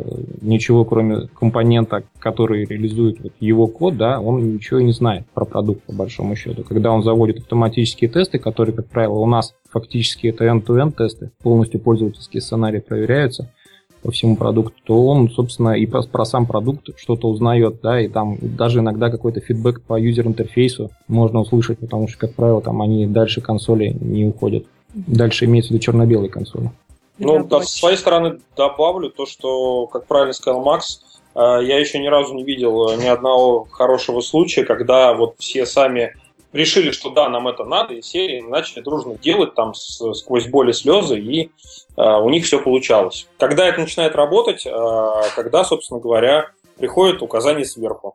[0.41, 5.83] ничего кроме компонента, который реализует вот его код, да, он ничего не знает про продукт
[5.83, 6.63] по большому счету.
[6.63, 11.79] Когда он заводит автоматические тесты, которые, как правило, у нас фактически это end-to-end тесты, полностью
[11.79, 13.51] пользовательские сценарии проверяются
[14.03, 18.07] по всему продукту, то он, собственно, и про, про сам продукт что-то узнает, да, и
[18.07, 23.07] там даже иногда какой-то фидбэк по юзер-интерфейсу можно услышать, потому что, как правило, там они
[23.07, 24.65] дальше консоли не уходят.
[24.93, 26.71] Дальше имеется в виду черно-белые консоли.
[27.19, 31.01] Ну, да, с своей стороны добавлю то, что, как правильно сказал Макс,
[31.35, 35.65] э, я еще ни разу не видел э, ни одного хорошего случая, когда вот все
[35.65, 36.15] сами
[36.53, 41.19] решили, что да, нам это надо, и серии начали дружно делать там сквозь боли слезы,
[41.19, 43.27] и э, у них все получалось.
[43.37, 44.71] Когда это начинает работать, э,
[45.35, 48.13] когда, собственно говоря, приходит указание сверху.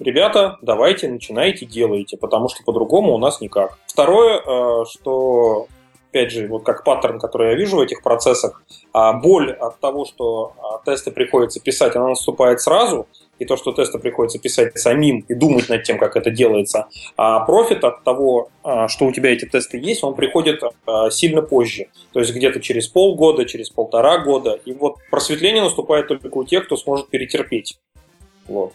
[0.00, 3.78] Ребята, давайте, начинайте, делайте, потому что по-другому у нас никак.
[3.86, 5.68] Второе, э, что
[6.14, 8.62] опять же, вот как паттерн, который я вижу в этих процессах,
[8.92, 13.08] а боль от того, что а, тесты приходится писать, она наступает сразу,
[13.40, 16.86] и то, что тесты приходится писать самим и думать над тем, как это делается,
[17.16, 20.62] а профит от того, а, что у тебя эти тесты есть, он приходит
[21.10, 21.86] сильно позже.
[22.12, 24.60] То есть где-то через полгода, через полтора года.
[24.64, 27.78] И вот просветление наступает только у тех, кто сможет перетерпеть.
[28.46, 28.74] Вот.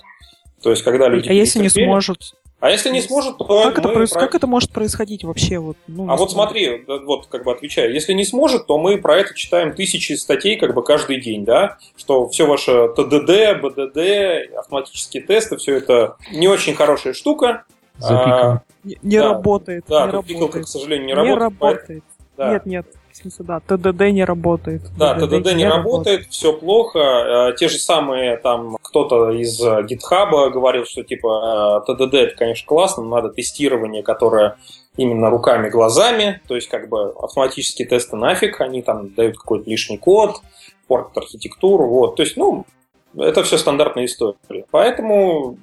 [0.62, 1.30] То есть, когда люди...
[1.30, 2.34] А если не сможет?
[2.60, 3.45] А если не сможет, то...
[3.45, 4.10] Как, это, проис...
[4.10, 4.20] про...
[4.20, 5.60] как это может происходить вообще?
[5.60, 9.18] Вот, ну, а вот смотри, вот как бы отвечаю, если не сможет, то мы про
[9.18, 15.24] это читаем тысячи статей как бы каждый день, да, что все ваше ТДД, БДД, автоматические
[15.24, 17.64] тесты, все это не очень хорошая штука.
[18.01, 19.86] А, не, не да, работает.
[19.88, 20.66] Да, не работает.
[20.66, 21.62] к сожалению, не, не работает.
[21.62, 22.03] работает.
[22.38, 22.53] Да.
[22.53, 22.86] Нет, нет,
[23.22, 24.82] смысле, да, ТДД не работает.
[24.97, 26.99] Да, ТДД, ТДД не, работает, работает, все плохо.
[26.99, 32.67] Э, те же самые, там, кто-то из GitHub говорил, что, типа, э, ТДД это, конечно,
[32.67, 34.57] классно, но надо тестирование, которое
[34.97, 39.97] именно руками, глазами, то есть, как бы, автоматические тесты нафиг, они там дают какой-то лишний
[39.97, 40.41] код,
[40.88, 42.65] портят архитектуру, вот, то есть, ну,
[43.17, 44.65] это все стандартная история.
[44.72, 45.57] Поэтому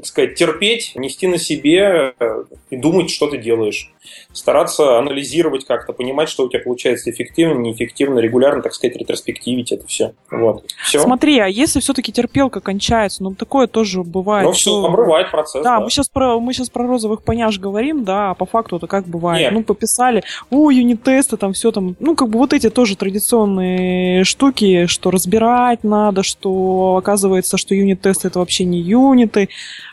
[0.00, 3.92] так сказать, терпеть, нести на себе э, и думать, что ты делаешь.
[4.32, 9.86] Стараться анализировать как-то, понимать, что у тебя получается эффективно, неэффективно, регулярно, так сказать, ретроспективить это
[9.86, 10.14] все.
[10.30, 10.64] Вот.
[10.82, 11.00] все.
[11.00, 14.46] Смотри, а если все-таки терпелка кончается, ну такое тоже бывает.
[14.46, 15.62] Ну все, обрывает процесс.
[15.62, 18.76] Да, да, Мы, сейчас про, мы сейчас про розовых поняш говорим, да, а по факту
[18.76, 19.42] это как бывает.
[19.42, 19.52] Нет.
[19.52, 24.86] Ну, пописали, о, юнит-тесты, там все там, ну, как бы вот эти тоже традиционные штуки,
[24.86, 29.50] что разбирать надо, что оказывается, что юнит-тесты это вообще не юниты,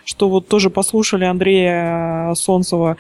[0.08, 2.98] что вот тоже послушали Андрея Солнцева,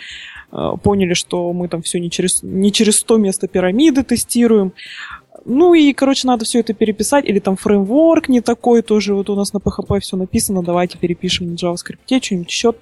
[0.51, 4.74] э, поняли, что мы там все не через, не через 100 места пирамиды тестируем.
[5.45, 7.24] Ну и, короче, надо все это переписать.
[7.24, 9.16] Или там фреймворк не такой тоже.
[9.16, 10.62] Вот у нас на PHP все написано.
[10.62, 12.74] Давайте перепишем на JavaScript что-нибудь еще.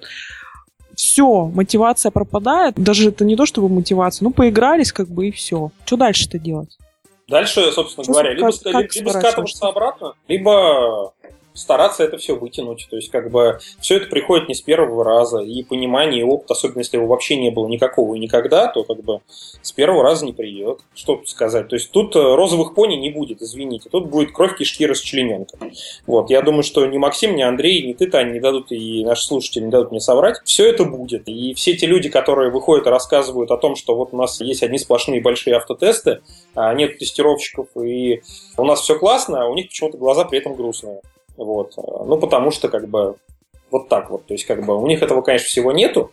[0.96, 2.74] Все, мотивация пропадает.
[2.74, 4.24] Даже это не то, чтобы мотивация.
[4.24, 5.70] Ну, поигрались как бы и все.
[5.84, 6.76] Что дальше-то делать?
[7.28, 11.12] Дальше, собственно Что, говоря, либо, как либо скатываться обратно, либо
[11.56, 12.86] стараться это все вытянуть.
[12.90, 16.50] То есть, как бы, все это приходит не с первого раза, и понимание, и опыт,
[16.50, 19.20] особенно если его вообще не было никакого и никогда, то, как бы,
[19.62, 20.80] с первого раза не придет.
[20.94, 21.68] Что тут сказать?
[21.68, 23.88] То есть, тут э, розовых пони не будет, извините.
[23.90, 25.56] Тут будет кровь, кишки, расчлененка.
[26.06, 29.26] Вот, я думаю, что ни Максим, ни Андрей, ни ты, Таня, не дадут, и наши
[29.26, 30.40] слушатели не дадут мне соврать.
[30.44, 31.28] Все это будет.
[31.28, 34.62] И все те люди, которые выходят и рассказывают о том, что вот у нас есть
[34.62, 36.20] одни сплошные большие автотесты,
[36.54, 38.22] а нет тестировщиков, и
[38.56, 41.00] у нас все классно, а у них почему-то глаза при этом грустные.
[41.36, 41.74] Вот.
[41.76, 43.16] Ну, потому что, как бы,
[43.70, 44.26] вот так вот.
[44.26, 46.10] То есть, как бы, у них этого, конечно, всего нету,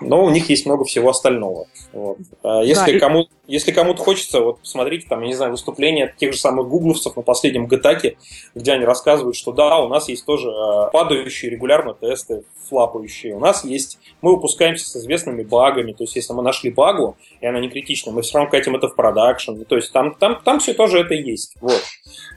[0.00, 1.66] но у них есть много всего остального.
[1.92, 2.18] Вот.
[2.42, 6.32] А если, да, кому, если кому-то хочется, вот посмотрите, там, я не знаю, выступления тех
[6.32, 8.16] же самых гугловцев на последнем гатаке,
[8.54, 13.34] где они рассказывают, что да, у нас есть тоже а, падающие регулярно тесты, флапающие.
[13.34, 17.46] У нас есть, мы выпускаемся с известными багами, то есть если мы нашли багу, и
[17.46, 19.62] она не критична, мы все равно катим это в продакшн.
[19.62, 21.54] То есть там, там, там все тоже это есть.
[21.60, 21.82] Вот.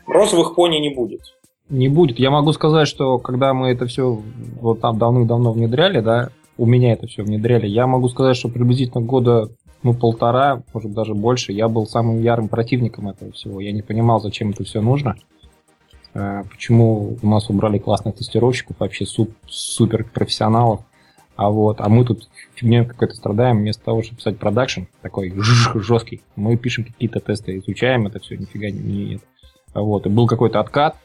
[0.05, 1.36] Розовых пони не будет.
[1.69, 2.17] Не будет.
[2.19, 4.21] Я могу сказать, что когда мы это все
[4.61, 9.03] вот там давно-давно внедряли, да, у меня это все внедряли, я могу сказать, что приблизительно
[9.03, 9.49] года
[9.83, 13.59] ну, полтора, может даже больше, я был самым ярым противником этого всего.
[13.59, 15.15] Я не понимал, зачем это все нужно.
[16.13, 20.81] Э, почему у нас убрали классных тестировщиков, вообще суп, супер профессионалов.
[21.35, 25.31] А вот, а мы тут фигней какой-то страдаем, вместо того, чтобы писать продакшн, такой
[25.75, 29.21] жесткий, мы пишем какие-то тесты, изучаем это все, нифига не нет.
[29.75, 30.97] Вот, и был какой-то откат,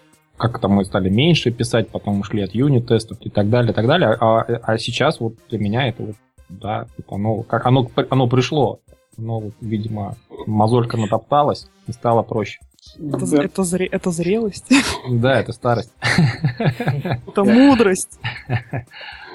[0.42, 3.86] как там мы стали меньше писать, потом ушли от юнит-тестов и так далее, и так
[3.86, 4.16] далее.
[4.20, 6.16] А, а сейчас вот для меня это вот
[6.48, 8.80] да, типа, оно, как оно, оно пришло.
[9.18, 10.16] Оно, видимо,
[10.46, 12.60] мозолька натопталась и стало проще.
[12.98, 13.44] Это, Да.
[13.44, 14.66] это, зре- это зрелость,
[15.08, 15.92] Да, это старость.
[16.58, 18.18] это мудрость.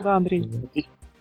[0.04, 0.48] Да, Андрей.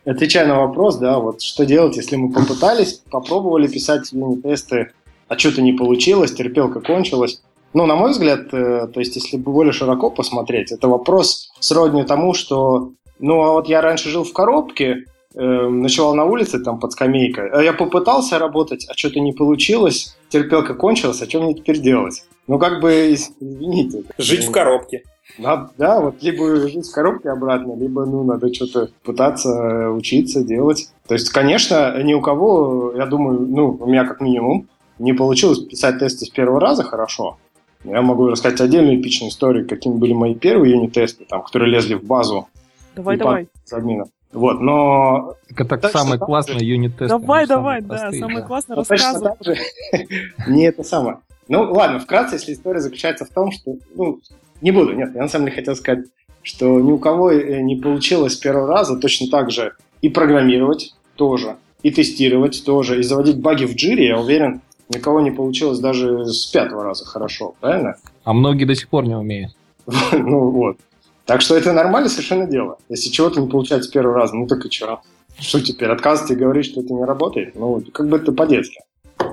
[0.05, 4.91] Отвечая на вопрос, да, вот что делать, если мы попытались, попробовали писать юнит-тесты,
[5.29, 7.43] а что-то не получилось, терпелка кончилась.
[7.77, 12.33] Ну, на мой взгляд, э, то есть, если более широко посмотреть, это вопрос сродни тому,
[12.33, 15.05] что, ну, а вот я раньше жил в коробке,
[15.35, 20.17] э, ночевал на улице там под скамейкой, а я попытался работать, а что-то не получилось,
[20.31, 22.25] терпелка кончилась, а что мне теперь делать?
[22.47, 24.05] Ну, как бы, извините.
[24.17, 25.03] Жить в коробке.
[25.37, 30.43] Да, да, вот либо жить в коробке обратно, либо, ну, надо что-то пытаться э, учиться,
[30.43, 30.89] делать.
[31.07, 34.67] То есть, конечно, ни у кого, я думаю, ну, у меня как минимум,
[34.99, 37.37] не получилось писать тесты с первого раза хорошо.
[37.85, 42.05] Я могу рассказать отдельную эпичную историю, какими были мои первые юнит-тесты, там, которые лезли в
[42.05, 42.49] базу
[42.95, 43.49] Давай, давай.
[43.71, 44.05] админа.
[44.33, 47.09] Вот, но Так это Так самый классный же- юнит-тест.
[47.09, 48.47] Давай, давай, да, простые, самое да.
[48.47, 49.59] классное Ну, рассказывай.
[50.49, 51.19] Не это самое.
[51.49, 53.77] Ну, ладно, вкратце, если история заключается в том, что...
[53.95, 54.21] Ну,
[54.61, 56.07] не буду, нет, я на самом деле хотел сказать,
[56.43, 60.95] что ни у кого э, не получилось с первого раза точно так же и программировать
[61.15, 66.27] тоже, и тестировать тоже, и заводить баги в джире, я уверен, никого не получилось даже
[66.27, 67.97] с пятого раза хорошо, правильно?
[68.25, 69.53] А многие до сих пор не умеют.
[70.13, 70.77] Ну, вот.
[71.25, 72.79] Так что это нормально совершенно дело.
[72.89, 75.01] Если чего-то не получается с первого раза, ну так и что?
[75.39, 77.55] Что теперь, отказывать и говорить, что это не работает?
[77.57, 78.81] Ну, как бы это по-детски.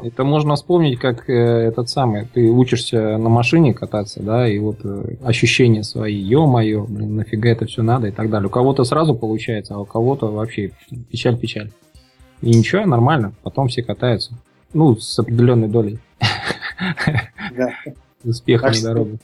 [0.01, 4.77] Это можно вспомнить, как э, этот самый, ты учишься на машине кататься, да, и вот
[4.83, 8.47] э, ощущения свои, ё-моё, блин, нафига это все надо и так далее.
[8.47, 10.71] У кого-то сразу получается, а у кого-то вообще
[11.09, 11.71] печаль-печаль.
[12.41, 14.33] И ничего, нормально, потом все катаются.
[14.73, 15.99] Ну, с определенной долей
[17.55, 17.69] Да.
[18.23, 19.19] успеха Так на.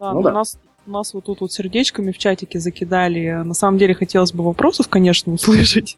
[0.00, 0.32] Да, Ну у да.
[0.86, 3.42] нас вот тут вот сердечками в чатике закидали.
[3.44, 5.96] На самом деле хотелось бы вопросов, конечно, услышать.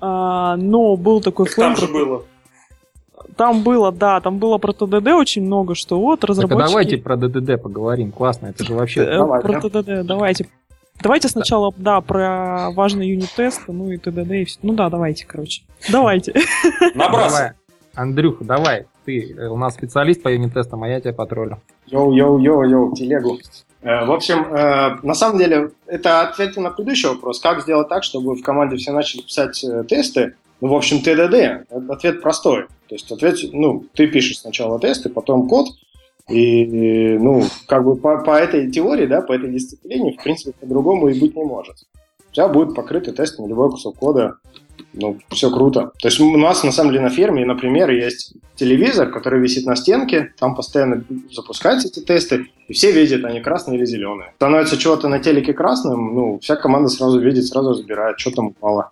[0.00, 1.74] А, но был такой флэм.
[1.74, 2.22] Там же было.
[3.36, 6.68] Там было, да, там было про ТДД очень много, что вот Так а разработчики...
[6.68, 9.02] давайте про ДДД поговорим, классно, это же вообще...
[9.02, 9.68] Э, Давай, про да.
[9.82, 10.48] ТДД, давайте.
[11.00, 14.58] Давайте сначала, да, про важные юнит-тесты, ну и ТДД, и все.
[14.62, 15.62] Ну да, давайте, короче.
[15.90, 16.34] Давайте.
[16.94, 17.52] Набрасывай.
[18.02, 21.60] Андрюха, давай, ты э, у нас специалист по юнит-тестам, а я тебя потроллю.
[21.88, 23.38] Йоу-йоу-йоу-йоу, телегу.
[23.82, 27.40] Э, В общем, э, на самом деле, это ответ на предыдущий вопрос.
[27.40, 30.34] Как сделать так, чтобы в команде все начали писать э, тесты?
[30.60, 31.34] Ну, в общем, TDD.
[31.34, 32.66] Э, Ответ простой.
[32.88, 35.66] То есть ответ, ну, ты пишешь сначала тесты, потом код,
[36.28, 41.08] и, ну, как бы по, по этой теории, да, по этой дисциплине, в принципе, по-другому
[41.08, 41.76] и быть не может.
[42.30, 44.36] У тебя будет покрытый тест на любой кусок кода.
[45.00, 45.92] Ну, все круто.
[46.00, 49.76] То есть у нас, на самом деле, на ферме, например, есть телевизор, который висит на
[49.76, 54.32] стенке, там постоянно запускаются эти тесты, и все видят, они красные или зеленые.
[54.36, 58.90] Становится чего-то на телеке красным, ну, вся команда сразу видит, сразу разбирает, что там упало.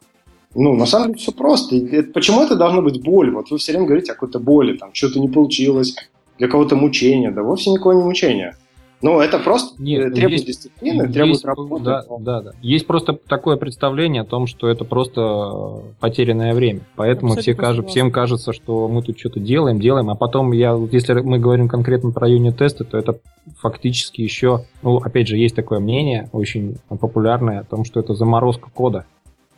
[0.54, 1.74] Ну, на самом деле все просто.
[1.74, 3.30] И почему это должно быть боль?
[3.32, 5.96] Вот вы все время говорите о какой-то боли, там, что-то не получилось,
[6.38, 7.32] для кого-то мучение.
[7.32, 8.56] Да вовсе никакого не мучения.
[9.02, 11.84] Ну, это просто Нет, э, требует есть- дисциплины, Есть, требует работы.
[11.84, 12.52] Да, да, да.
[12.62, 16.80] Есть просто такое представление о том, что это просто э, потерянное время.
[16.96, 21.12] Поэтому все кажут, всем кажется, что мы тут что-то делаем, делаем, а потом я, если
[21.20, 23.18] мы говорим конкретно про юнит-тесты, то это
[23.58, 28.70] фактически еще, ну, опять же, есть такое мнение, очень популярное, о том, что это заморозка
[28.72, 29.04] кода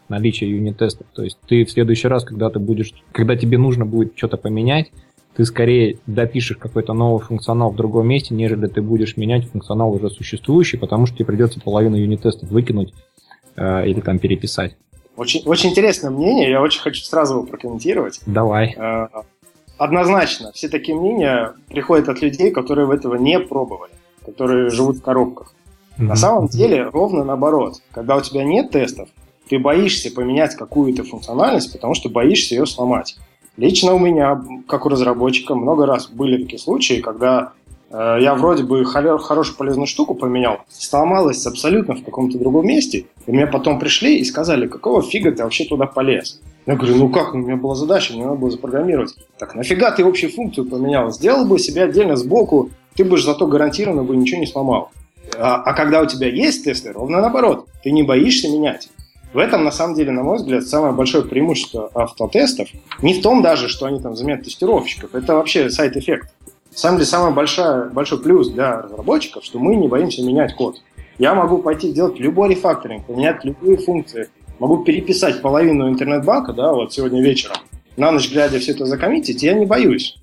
[0.09, 1.07] наличие юнит-тестов.
[1.15, 4.91] То есть ты в следующий раз, когда ты будешь, когда тебе нужно будет что-то поменять,
[5.39, 10.11] ты скорее допишешь какой-то новый функционал в другом месте, нежели ты будешь менять функционал уже
[10.11, 12.93] существующий, потому что тебе придется половину юнит-тестов выкинуть
[13.55, 14.77] э, или там переписать.
[15.17, 18.21] Очень, очень интересное мнение, я очень хочу сразу его прокомментировать.
[18.27, 18.75] Давай.
[18.77, 19.07] Э,
[19.77, 23.93] Однозначно, все такие мнения приходят от людей, которые в этого не пробовали,
[24.27, 25.55] которые живут в коробках.
[25.99, 27.75] На самом деле ровно наоборот.
[27.93, 29.09] Когда у тебя нет тестов,
[29.49, 33.17] ты боишься поменять какую-то функциональность, потому что боишься ее сломать.
[33.59, 37.53] Лично у меня, как у разработчика, много раз были такие случаи, когда
[37.91, 43.07] э, я вроде бы хоро- хорошую полезную штуку поменял, сломалась абсолютно в каком-то другом месте,
[43.27, 46.41] и мне потом пришли и сказали, какого фига ты вообще туда полез?
[46.67, 49.17] Я говорю, ну как, у меня была задача, мне надо было запрограммировать.
[49.39, 51.11] Так нафига ты общую функцию поменял?
[51.11, 54.93] Сделал бы себе отдельно сбоку, ты бы зато гарантированно бы ничего не сломал.
[55.37, 58.89] А, а когда у тебя есть тесты, ровно наоборот, ты не боишься менять.
[59.33, 62.69] В этом, на самом деле, на мой взгляд, самое большое преимущество автотестов
[63.03, 66.33] не в том даже, что они там заменяют тестировщиков, это вообще сайт-эффект.
[66.73, 70.81] На самом деле, самый большой, большой плюс для разработчиков, что мы не боимся менять код.
[71.19, 76.93] Я могу пойти делать любой рефакторинг, поменять любые функции, могу переписать половину интернет-банка, да, вот
[76.93, 77.57] сегодня вечером,
[77.97, 80.17] на ночь глядя все это закоммитить, я не боюсь.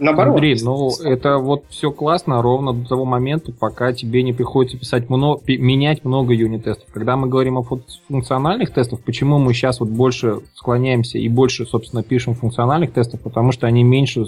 [0.00, 0.34] Наоборот.
[0.34, 5.08] Андрей, ну это вот все классно ровно до того момента, пока тебе не приходится писать
[5.08, 6.88] много, менять много юнит-тестов.
[6.92, 7.62] Когда мы говорим о
[8.08, 13.52] функциональных тестах, почему мы сейчас вот больше склоняемся и больше, собственно, пишем функциональных тестов, потому
[13.52, 14.24] что они меньше,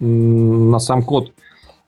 [0.00, 1.32] на сам код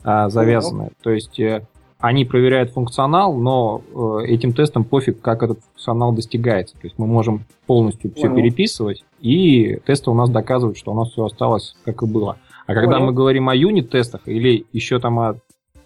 [0.03, 0.91] а, завязаны.
[1.03, 1.67] То есть э,
[1.99, 3.83] они проверяют функционал, но
[4.23, 6.75] э, этим тестом пофиг, как этот функционал достигается.
[6.75, 11.11] То есть мы можем полностью все переписывать, и тесты у нас доказывают, что у нас
[11.11, 12.39] все осталось как и было.
[12.69, 13.07] А когда Понял.
[13.07, 15.37] мы говорим о юнит-тестах или еще там о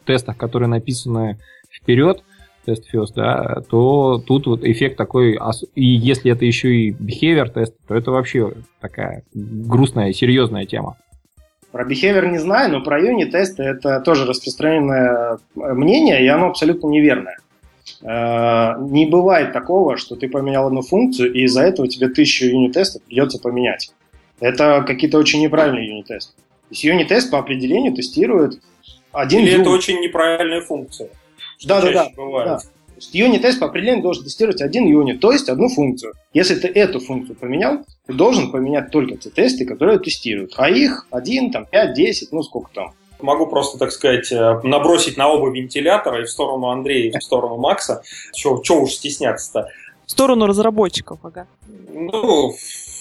[0.04, 1.38] тестах, которые написаны
[1.70, 2.24] вперед,
[2.64, 5.38] тест first, да, то тут вот эффект такой,
[5.76, 10.96] и если это еще и behavior тест, то это вообще такая грустная, серьезная тема.
[11.70, 16.88] Про behavior не знаю, но про юнит-тесты это тоже распространенное э, мнение, и оно абсолютно
[16.88, 17.38] неверное.
[18.02, 23.02] Э, не бывает такого, что ты поменял одну функцию, и из-за этого тебе тысячу юнит-тестов
[23.04, 23.92] придется поменять.
[24.40, 26.32] Это какие-то очень неправильные юнит-тесты.
[26.72, 28.60] То есть юнит-тест по определению тестирует
[29.12, 31.10] один Или это очень неправильная функция.
[31.64, 32.08] Да, да, да.
[32.16, 32.46] Бывает.
[32.46, 32.60] да
[33.12, 36.14] юнит-тест по определению должен тестировать один юнит, то есть одну функцию.
[36.32, 40.54] Если ты эту функцию поменял, ты должен поменять только те тесты, которые тестируют.
[40.56, 42.92] А их один, там, 5, 10, ну сколько там.
[43.20, 47.22] Могу просто, так сказать, э, набросить на оба вентилятора и в сторону Андрея, и в
[47.22, 48.02] сторону Макса.
[48.34, 49.68] Чего уж стесняться-то.
[50.12, 51.46] В сторону разработчиков, ага.
[51.90, 52.52] Ну,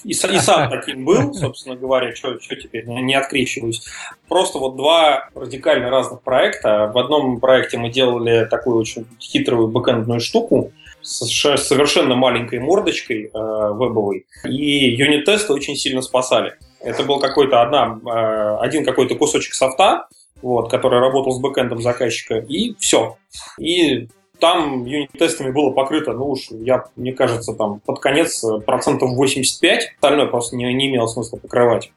[0.05, 3.85] и, и сам таким был, собственно говоря, что теперь, не открещиваюсь.
[4.29, 6.89] Просто вот два радикально разных проекта.
[6.93, 11.25] В одном проекте мы делали такую очень хитрую бэкэндную штуку, с
[11.57, 16.53] совершенно маленькой мордочкой э, вебовой, и юнит-тесты очень сильно спасали.
[16.79, 20.07] Это был какой-то одна, э, один какой-то кусочек софта,
[20.41, 23.17] вот, который работал с бэкэндом заказчика, и все.
[23.59, 24.07] И
[24.41, 29.93] там юнит-тестами было покрыто, ну уж, я, мне кажется, там под конец э, процентов 85,
[29.95, 31.91] остальное просто не, не имело смысла покрывать.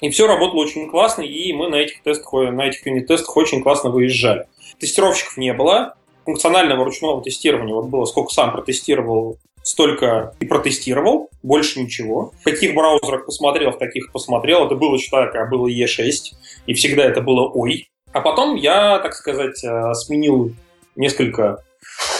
[0.00, 3.90] И все работало очень классно, и мы на этих тестах, на этих юнит-тестах очень классно
[3.90, 4.46] выезжали.
[4.80, 11.80] Тестировщиков не было, функционального ручного тестирования вот было, сколько сам протестировал, столько и протестировал, больше
[11.80, 12.32] ничего.
[12.40, 14.66] В каких браузерах посмотрел, в таких посмотрел.
[14.66, 16.34] Это было, когда было E6,
[16.66, 17.88] и всегда это было ой.
[18.12, 20.52] А потом я, так сказать, э, сменил
[20.98, 21.64] несколько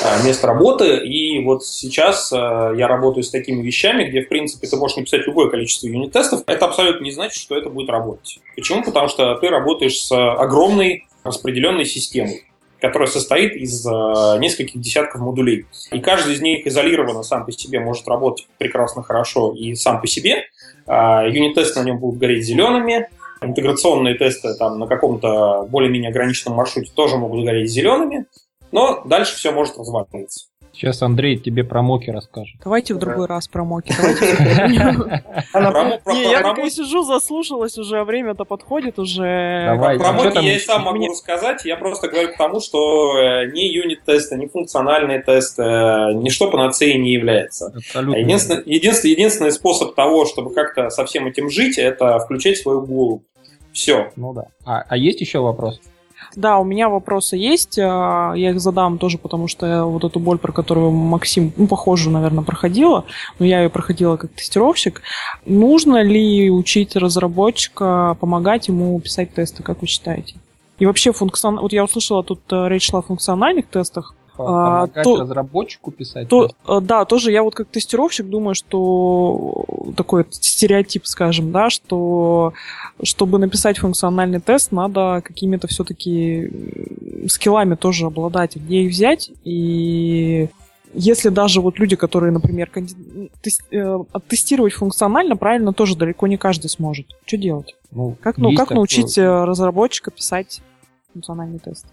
[0.03, 4.67] э, мест работы, и вот сейчас э, я работаю с такими вещами, где, в принципе,
[4.67, 6.45] ты можешь написать любое количество юнит-тестов.
[6.47, 8.41] Это абсолютно не значит, что это будет работать.
[8.57, 8.83] Почему?
[8.83, 12.45] Потому что ты работаешь с огромной распределенной системой
[12.81, 13.91] которая состоит из э,
[14.39, 15.67] нескольких десятков модулей.
[15.91, 20.07] И каждый из них изолированно сам по себе может работать прекрасно хорошо и сам по
[20.07, 20.45] себе.
[20.87, 23.09] Юнит-тесты на нем будут гореть зелеными,
[23.41, 28.27] интеграционные тесты там на каком-то более-менее ограниченном маршруте тоже могут гореть зелеными.
[28.73, 30.47] Но дальше все может разваливаться.
[30.73, 32.61] Сейчас Андрей тебе про моки расскажет.
[32.63, 33.89] Давайте в другой раз про моки.
[36.15, 39.77] Не, я такая сижу, заслушалась уже, а время-то подходит уже.
[39.99, 41.65] Про моки я и сам могу рассказать.
[41.65, 46.97] Я просто говорю к тому, что э, ни юнит-тесты, ни функциональные тесты, э, ничто панацеей
[46.99, 47.73] не является.
[47.95, 53.25] Единственный, единственный, единственный способ того, чтобы как-то со всем этим жить, это включать свою голову.
[53.73, 54.13] Все.
[54.15, 54.45] Ну да.
[54.65, 55.81] А, а есть еще вопрос?
[56.37, 57.79] Да, у меня вопросы есть.
[57.79, 62.13] А, я их задам тоже, потому что вот эту боль, про которую Максим, ну, похожую,
[62.13, 63.05] наверное, проходила,
[63.39, 65.03] но я ее проходила как тестировщик.
[65.47, 70.37] Нужно ли учить разработчика, помогать ему писать тесты, как вы считаете?
[70.79, 71.59] И вообще функцион...
[71.59, 74.15] Вот я услышала, тут э, речь шла о функциональных тестах.
[74.39, 76.29] А, помогать то, разработчику писать?
[76.29, 79.65] То, э, да, тоже я вот как тестировщик думаю, что
[79.97, 82.53] такой стереотип, скажем, да, что
[83.03, 86.51] чтобы написать функциональный тест, надо какими-то все-таки
[87.29, 89.31] скиллами тоже обладать, где их взять.
[89.45, 90.49] И
[90.95, 97.07] если даже вот люди, которые, например, э, тестировать функционально, правильно тоже далеко не каждый сможет.
[97.27, 97.77] Что делать?
[97.91, 99.47] Ну, как ну, как научить такое...
[99.47, 100.61] разработчика писать
[101.13, 101.87] функциональный тест?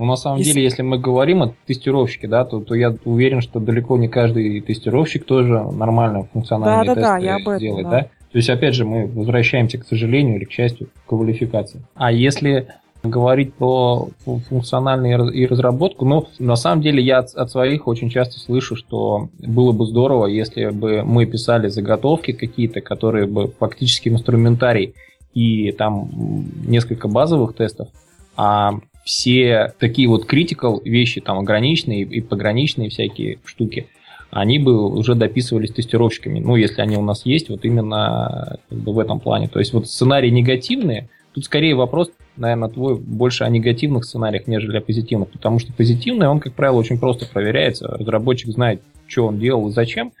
[0.00, 0.52] Но на самом если...
[0.52, 4.62] деле, если мы говорим о тестировщике, да, то, то я уверен, что далеко не каждый
[4.62, 7.90] тестировщик тоже нормально функциональные да, да, тесты да, я об этом, делает, да.
[7.90, 8.02] да?
[8.32, 11.82] То есть, опять же, мы возвращаемся, к сожалению или к счастью, к квалификации.
[11.94, 12.68] А если
[13.02, 18.40] говорить про функциональную и разработку, ну, на самом деле я от, от своих очень часто
[18.40, 24.94] слышу, что было бы здорово, если бы мы писали заготовки какие-то, которые бы фактически инструментарий
[25.34, 26.08] и там
[26.66, 27.88] несколько базовых тестов,
[28.34, 33.88] а все такие вот critical вещи, там ограниченные и пограничные всякие штуки,
[34.30, 36.38] они бы уже дописывались тестировщиками.
[36.38, 39.48] Ну, если они у нас есть, вот именно как бы, в этом плане.
[39.48, 44.78] То есть вот сценарии негативные, тут скорее вопрос, наверное, твой больше о негативных сценариях, нежели
[44.78, 45.30] о позитивных.
[45.30, 47.88] Потому что позитивный, он, как правило, очень просто проверяется.
[47.88, 50.12] Разработчик знает, что он делал и зачем.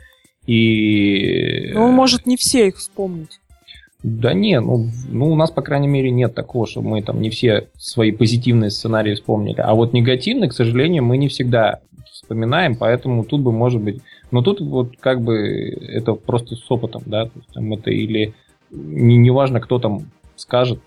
[0.46, 1.70] И...
[1.72, 3.38] Но он может не все их вспомнить.
[4.02, 7.28] Да не, ну, ну у нас, по крайней мере, нет такого, что мы там не
[7.28, 9.60] все свои позитивные сценарии вспомнили.
[9.60, 11.80] А вот негативные, к сожалению, мы не всегда
[12.10, 14.00] вспоминаем, поэтому тут бы, может быть...
[14.30, 18.32] Но тут вот как бы это просто с опытом, да, то есть, там, это или
[18.70, 20.80] не, не важно, кто там скажет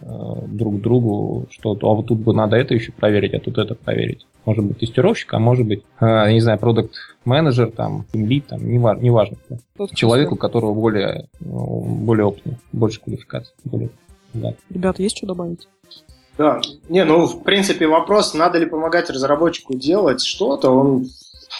[0.00, 0.06] э,
[0.48, 4.26] друг другу, что а вот тут бы надо это еще проверить, а тут это проверить.
[4.44, 8.78] Может быть тестировщик, а может быть, э, не знаю, продукт менеджер, там, лид, там, не,
[8.78, 9.86] важно, не важно кто.
[9.94, 13.52] Человек, у которого более, ну, более опытный, больше квалификации.
[13.64, 13.90] Более,
[14.32, 14.54] да.
[14.70, 15.68] Ребята, есть что добавить?
[16.38, 21.06] Да, не, ну, в принципе, вопрос, надо ли помогать разработчику делать что-то, он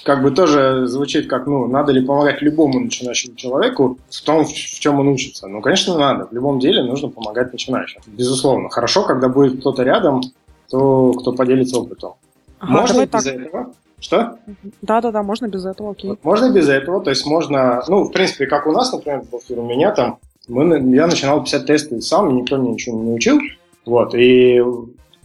[0.04, 4.52] как бы тоже звучит как, ну, надо ли помогать любому начинающему человеку в том, в
[4.52, 5.48] чем он учится.
[5.48, 6.26] Ну, конечно, надо.
[6.26, 8.00] В любом деле нужно помогать начинающим.
[8.06, 8.70] Безусловно.
[8.70, 10.22] Хорошо, когда будет кто-то рядом,
[10.70, 12.14] то, кто поделится опытом.
[12.60, 13.26] Ага, можно без так.
[13.26, 13.74] этого.
[13.98, 14.38] Что?
[14.80, 16.16] Да-да-да, можно без этого, окей.
[16.22, 19.92] Можно без этого, то есть можно, ну, в принципе, как у нас, например, у меня
[19.92, 23.38] там, мы, я начинал писать тесты сам, никто мне ничего не учил,
[23.84, 24.62] вот, и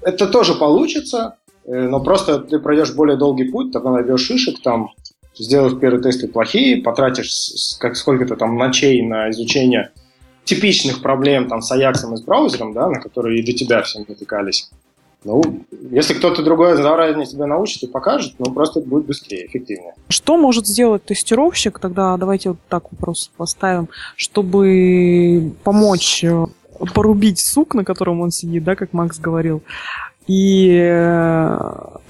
[0.01, 4.89] это тоже получится, э, но просто ты пройдешь более долгий путь, тогда найдешь шишек там,
[5.37, 9.91] сделаешь первые тесты плохие, потратишь как сколько-то там ночей на изучение
[10.43, 13.99] типичных проблем там с Аяксом и с браузером, да, на которые и до тебя все
[13.99, 14.69] натыкались.
[15.25, 15.41] Ну,
[15.89, 19.95] если кто-то другой заранее тебя научит и покажет, ну, просто это будет быстрее, эффективнее.
[20.07, 26.45] Что может сделать тестировщик, тогда давайте вот так вопрос поставим, чтобы помочь э,
[26.93, 29.63] порубить сук, на котором он сидит, да, как Макс говорил,
[30.27, 31.57] и э,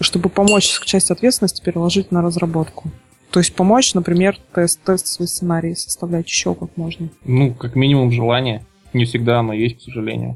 [0.01, 2.91] чтобы помочь часть ответственности переложить на разработку.
[3.31, 7.07] То есть помочь, например, тест, тест свой сценарий составлять еще как можно.
[7.23, 8.65] Ну, как минимум желание.
[8.91, 10.35] Не всегда оно есть, к сожалению.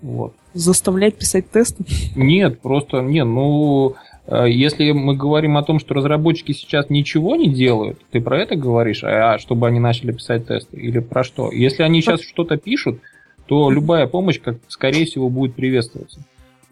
[0.00, 0.34] Вот.
[0.54, 1.84] Заставлять писать тесты?
[2.14, 3.26] Нет, просто нет.
[3.26, 3.94] Ну,
[4.26, 8.56] э, если мы говорим о том, что разработчики сейчас ничего не делают, ты про это
[8.56, 10.76] говоришь, а чтобы они начали писать тесты?
[10.76, 11.50] Или про что?
[11.50, 13.00] Если они сейчас что-то пишут,
[13.46, 16.20] то любая помощь, как, скорее всего, будет приветствоваться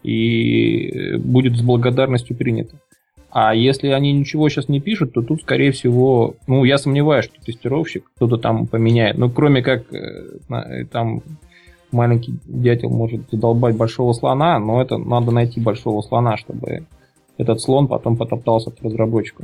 [0.03, 2.75] и будет с благодарностью принята.
[3.31, 7.41] А если они ничего сейчас не пишут, то тут, скорее всего, ну, я сомневаюсь, что
[7.41, 9.17] тестировщик кто-то там поменяет.
[9.17, 11.21] Ну, кроме как э, там
[11.91, 16.85] маленький дятел может задолбать большого слона, но это надо найти большого слона, чтобы
[17.37, 19.43] этот слон потом потоптался к разработчику.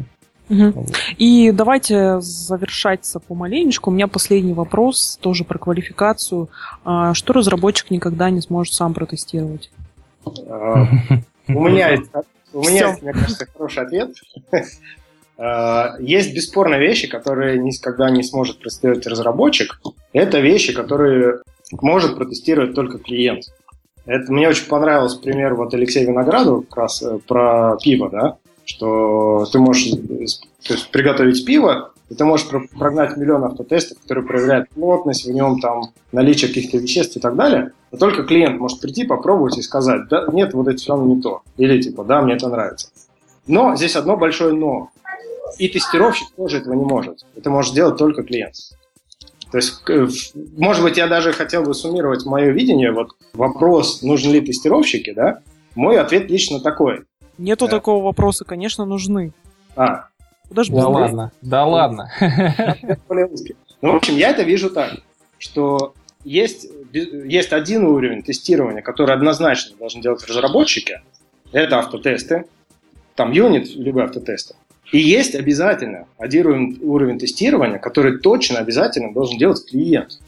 [0.49, 0.85] Угу.
[1.17, 3.89] И давайте завершаться помаленечку.
[3.89, 6.49] У меня последний вопрос, тоже про квалификацию.
[6.85, 9.69] А, что разработчик никогда не сможет сам протестировать?
[10.47, 10.87] А,
[11.47, 12.09] у меня есть,
[12.53, 14.11] у меня мне кажется, хороший ответ.
[15.39, 19.79] А, есть бесспорно вещи, которые никогда не сможет протестировать разработчик.
[20.11, 21.41] Это вещи, которые
[21.71, 23.45] может протестировать только клиент.
[24.05, 29.45] Это мне очень понравился пример вот Алексея Виноградова как раз э, про пиво, да, что
[29.51, 32.47] ты можешь то есть, приготовить пиво, и ты можешь
[32.77, 37.73] прогнать миллион автотестов, которые проверяют плотность, в нем там наличие каких-то веществ и так далее.
[37.91, 41.21] Но только клиент может прийти, попробовать и сказать, да, нет, вот это все равно не
[41.21, 41.41] то.
[41.57, 42.89] Или типа, да, мне это нравится.
[43.45, 44.89] Но здесь одно большое но.
[45.57, 47.25] И тестировщик тоже этого не может.
[47.35, 48.55] Это может сделать только клиент.
[49.51, 49.81] То есть,
[50.57, 52.91] может быть, я даже хотел бы суммировать мое видение.
[52.91, 55.39] Вот вопрос, нужны ли тестировщики, да?
[55.75, 57.05] Мой ответ лично такой.
[57.37, 57.71] Нету да.
[57.71, 59.31] такого вопроса, конечно, нужны.
[59.75, 60.07] А.
[60.49, 62.11] Даже да ладно, да ладно.
[63.79, 65.01] Ну, в общем, я это вижу так,
[65.37, 65.93] что
[66.23, 71.01] есть, есть один уровень тестирования, который однозначно должны делать разработчики.
[71.51, 72.45] Это автотесты.
[73.13, 74.55] Там юнит, либо автотесты.
[74.91, 80.19] И есть обязательно один уровень, тестирования, который точно обязательно должен делать клиент.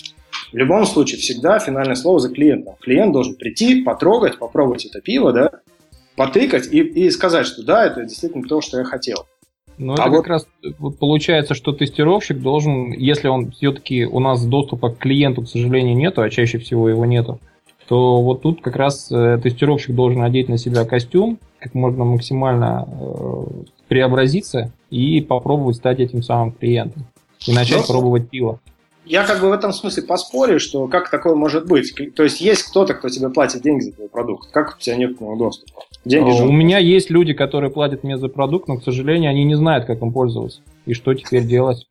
[0.51, 2.75] В любом случае, всегда финальное слово за клиентом.
[2.81, 5.51] Клиент должен прийти, потрогать, попробовать это пиво, да,
[6.15, 9.25] потыкать и, и сказать, что да, это действительно то, что я хотел.
[9.77, 10.27] Ну, это а как вот...
[10.27, 10.47] раз
[10.77, 15.95] вот получается, что тестировщик должен, если он все-таки у нас доступа к клиенту, к сожалению,
[15.95, 17.39] нету, а чаще всего его нету,
[17.87, 22.87] то вот тут как раз э, тестировщик должен одеть на себя костюм, как можно максимально
[22.91, 23.43] э,
[23.89, 27.05] преобразиться и попробовать стать этим самым клиентом.
[27.45, 28.59] И начать ну, пробовать пиво.
[29.05, 31.95] Я как бы в этом смысле поспорю, что как такое может быть.
[32.15, 34.51] То есть есть кто-то, кто тебе платит деньги за твой продукт.
[34.51, 35.81] Как у тебя нет к нему доступа?
[36.05, 36.43] Деньги же...
[36.43, 39.85] У меня есть люди, которые платят мне за продукт, но, к сожалению, они не знают,
[39.85, 40.61] как им пользоваться.
[40.85, 41.87] И что теперь делать?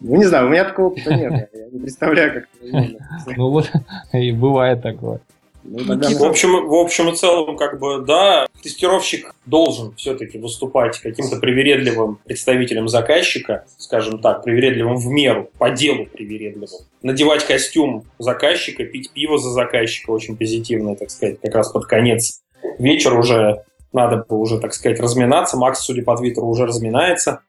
[0.00, 1.50] Ну, не знаю, у меня такого опыта нет.
[1.52, 3.70] Я не представляю, как это Ну вот,
[4.12, 5.20] и бывает такое.
[5.64, 6.08] Ну, тогда...
[6.10, 12.18] в, общем, в общем и целом, как бы, да, тестировщик должен все-таки выступать каким-то привередливым
[12.24, 16.68] представителем заказчика, скажем так, привередливым в меру, по делу привередливым.
[17.02, 22.40] Надевать костюм заказчика, пить пиво за заказчика, очень позитивно, так сказать, как раз под конец
[22.78, 25.56] вечера уже надо бы уже, так сказать, разминаться.
[25.56, 27.40] Макс, судя по твиттеру, уже разминается.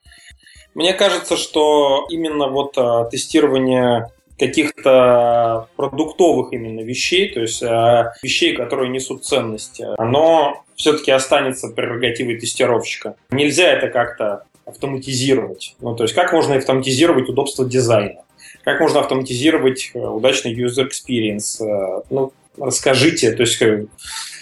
[0.74, 8.56] Мне кажется, что именно вот а, тестирование каких-то продуктовых именно вещей, то есть э, вещей,
[8.56, 13.16] которые несут ценность, оно все-таки останется прерогативой тестировщика.
[13.32, 15.76] Нельзя это как-то автоматизировать.
[15.82, 18.22] Ну, то есть как можно автоматизировать удобство дизайна?
[18.64, 21.62] Как можно автоматизировать э, удачный user experience?
[21.64, 23.86] Э, ну, расскажите, то есть э,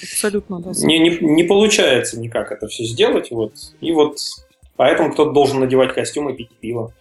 [0.02, 0.72] Абсолютно, да.
[0.86, 4.18] не, не, не получается никак это все сделать, вот, и вот
[4.76, 6.94] поэтому кто-то должен надевать костюм и пить пиво.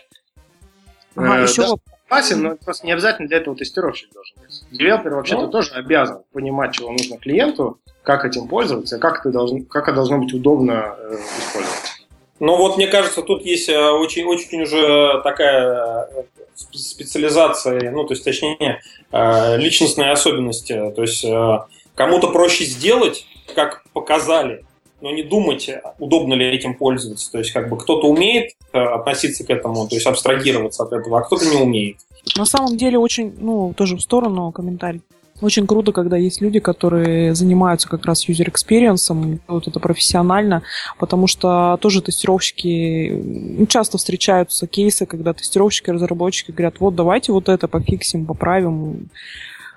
[1.15, 1.69] Ага, Э, еще да.
[1.73, 4.63] воп- Согласен, но просто не обязательно для этого тестировщик должен быть.
[4.71, 5.49] Девелопер вообще-то Ну.
[5.51, 10.19] тоже обязан понимать, чего нужно клиенту, как этим пользоваться, как это должно, как это должно
[10.19, 11.93] быть удобно э, использовать.
[12.39, 16.23] Ну вот, мне кажется, тут есть э, очень, очень уже такая э,
[16.57, 18.81] спе- специализация, ну, то есть, точнее,
[19.11, 20.93] э, личностные особенности.
[20.95, 21.59] То есть, э,
[21.97, 24.65] кому-то проще сделать, как показали,
[25.01, 25.69] но не думать,
[25.99, 27.31] удобно ли этим пользоваться.
[27.31, 31.19] То есть, как бы кто-то умеет э, относиться к этому, то есть абстрагироваться от этого,
[31.19, 31.97] а кто-то не умеет.
[32.37, 35.03] На самом деле очень, ну, тоже в сторону комментарий.
[35.43, 40.63] Очень круто, когда есть люди, которые занимаются как раз user experience, вот это профессионально,
[40.99, 47.69] потому что тоже тестировщики, часто встречаются кейсы, когда тестировщики, разработчики говорят, вот давайте вот это
[47.69, 49.11] пофиксим, поправим.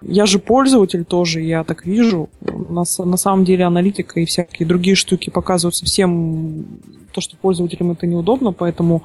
[0.02, 2.30] Я же пользователь тоже, я так вижу.
[2.70, 6.66] На, с- на самом деле аналитика и всякие другие штуки показывают совсем
[7.12, 9.04] то, что пользователям это неудобно, поэтому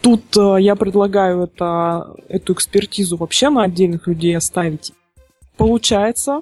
[0.00, 4.92] Тут э, я предлагаю это, эту экспертизу вообще на отдельных людей оставить.
[5.56, 6.40] Получается,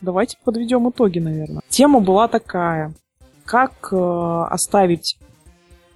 [0.00, 1.62] давайте подведем итоги, наверное.
[1.68, 2.94] Тема была такая.
[3.44, 3.96] Как э,
[4.50, 5.18] оставить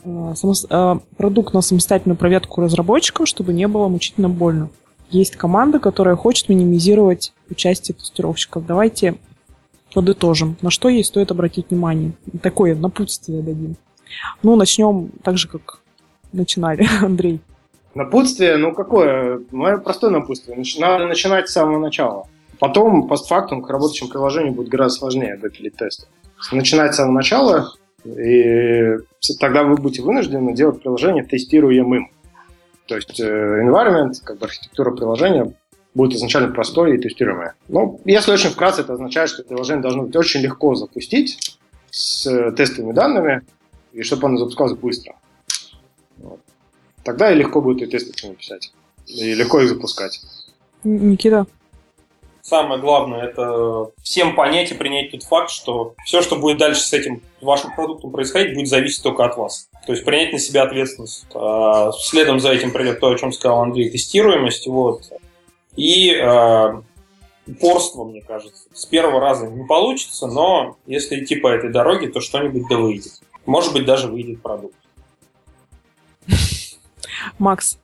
[0.04, 4.68] э, самос- э, продукт на самостоятельную проверку разработчиков, чтобы не было мучительно больно.
[5.10, 8.66] Есть команда, которая хочет минимизировать участие тестировщиков.
[8.66, 9.16] Давайте
[9.94, 12.12] подытожим, на что ей стоит обратить внимание.
[12.42, 13.76] Такое напутствие дадим.
[14.42, 15.80] Ну, начнем так же, как
[16.32, 17.40] начинали, Андрей.
[17.94, 19.40] Напутствие, ну какое?
[19.50, 20.62] Мое простое напутствие.
[20.78, 22.26] Надо начинать с самого начала.
[22.58, 26.06] Потом, постфактум, к работающему приложению будет гораздо сложнее выпилить тесты.
[26.52, 27.72] Начинать с самого начала,
[28.04, 28.96] и
[29.40, 32.10] тогда вы будете вынуждены делать приложение тестируемым.
[32.86, 35.52] То есть э, environment, как бы архитектура приложения,
[35.94, 37.54] будет изначально простой и тестируемое.
[37.68, 41.58] Но если очень вкратце, это означает, что приложение должно быть очень легко запустить
[41.90, 43.42] с э, тестовыми данными,
[43.92, 45.16] и чтобы оно запускалось быстро.
[46.18, 46.40] Вот.
[47.02, 48.72] Тогда и легко будет и тесты к нему писать.
[49.06, 50.20] И легко их запускать.
[50.84, 51.46] Никита.
[52.42, 56.92] Самое главное это всем понять и принять тот факт, что все, что будет дальше с
[56.92, 59.68] этим вашим продуктом происходить, будет зависеть только от вас.
[59.86, 61.26] То есть принять на себя ответственность.
[61.34, 64.66] А, Следом за этим придет то, о чем сказал Андрей, тестируемость.
[64.66, 65.02] Вот.
[65.76, 66.82] И а,
[67.46, 68.68] упорство, мне кажется.
[68.74, 73.12] С первого раза не получится, но если идти по этой дороге, то что-нибудь да выйдет.
[73.46, 74.74] Может быть, даже выйдет продукт.
[77.38, 77.78] Макс.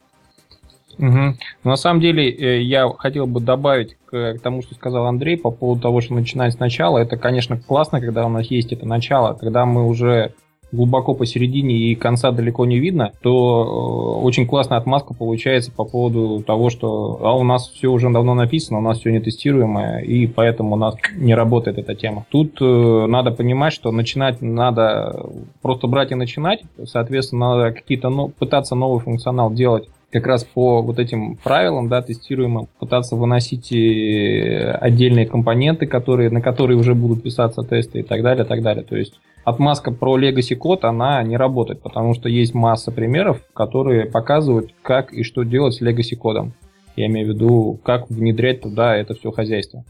[0.99, 1.35] Но
[1.65, 5.51] На самом деле, э, я хотел бы добавить к к тому, что сказал Андрей по
[5.51, 6.99] поводу того, что начинать сначала.
[6.99, 9.33] Это, конечно, классно, когда у нас есть это начало.
[9.33, 10.35] Когда мы уже
[10.73, 16.43] глубоко посередине и конца далеко не видно, то э, очень классная отмазка получается по поводу
[16.43, 20.27] того, что а у нас все уже давно написано, у нас все не тестируемое, и
[20.27, 22.25] поэтому у нас не работает эта тема.
[22.31, 25.27] Тут э, надо понимать, что начинать надо
[25.61, 26.63] просто брать и начинать.
[26.85, 32.03] Соответственно, надо какие-то но- пытаться новый функционал делать как раз по вот этим правилам, да,
[32.03, 38.23] тестируемым, пытаться выносить э, отдельные компоненты, которые, на которые уже будут писаться тесты и так
[38.23, 38.85] далее, так далее.
[38.85, 44.05] То есть отмазка про legacy код, она не работает, потому что есть масса примеров, которые
[44.05, 46.53] показывают, как и что делать с legacy кодом.
[46.95, 49.83] Я имею в виду, как внедрять туда это все хозяйство.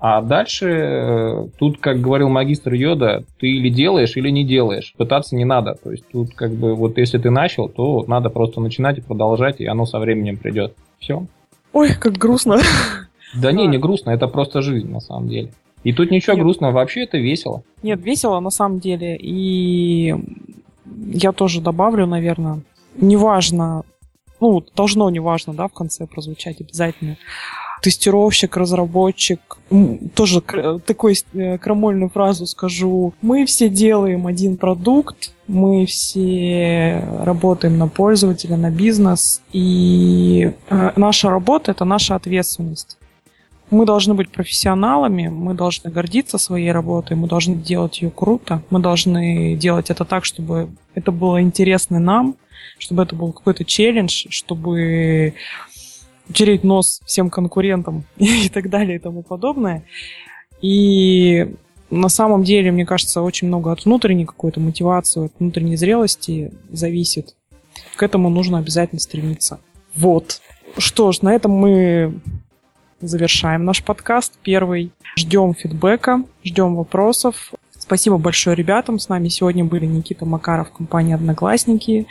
[0.00, 4.94] А дальше, э, тут, как говорил магистр Йода, ты или делаешь, или не делаешь.
[4.96, 5.74] Пытаться не надо.
[5.74, 9.60] То есть тут как бы вот если ты начал, то надо просто начинать и продолжать,
[9.60, 10.74] и оно со временем придет.
[11.00, 11.24] Все.
[11.72, 12.58] Ой, как грустно.
[13.34, 15.50] Да не, не грустно, это просто жизнь на самом деле.
[15.84, 16.42] И тут ничего Нет.
[16.42, 17.62] грустного, вообще это весело.
[17.82, 19.16] Нет, весело на самом деле.
[19.16, 20.14] И
[21.12, 22.62] я тоже добавлю, наверное,
[22.96, 23.82] неважно,
[24.40, 27.16] ну, должно неважно, да, в конце прозвучать обязательно.
[27.82, 29.40] Тестировщик, разработчик,
[30.14, 33.12] тоже кр- такой э, крамольную фразу скажу.
[33.22, 41.30] Мы все делаем один продукт, мы все работаем на пользователя, на бизнес, и э, наша
[41.30, 42.98] работа— это наша ответственность.
[43.70, 48.80] Мы должны быть профессионалами, мы должны гордиться своей работой, мы должны делать ее круто, мы
[48.80, 52.36] должны делать это так, чтобы это было интересно нам,
[52.78, 55.34] чтобы это был какой-то челлендж, чтобы
[56.28, 59.84] утереть нос всем конкурентам и так далее и тому подобное.
[60.60, 61.54] И
[61.90, 67.34] на самом деле, мне кажется, очень много от внутренней какой-то мотивации, от внутренней зрелости зависит.
[67.96, 69.60] К этому нужно обязательно стремиться.
[69.94, 70.40] Вот.
[70.76, 72.20] что ж, на этом мы
[73.00, 74.92] завершаем наш подкаст первый.
[75.16, 77.52] Ждем фидбэка, ждем вопросов.
[77.76, 78.98] Спасибо большое ребятам.
[78.98, 82.06] С нами сегодня были Никита Макаров, компания «Одноклассники»,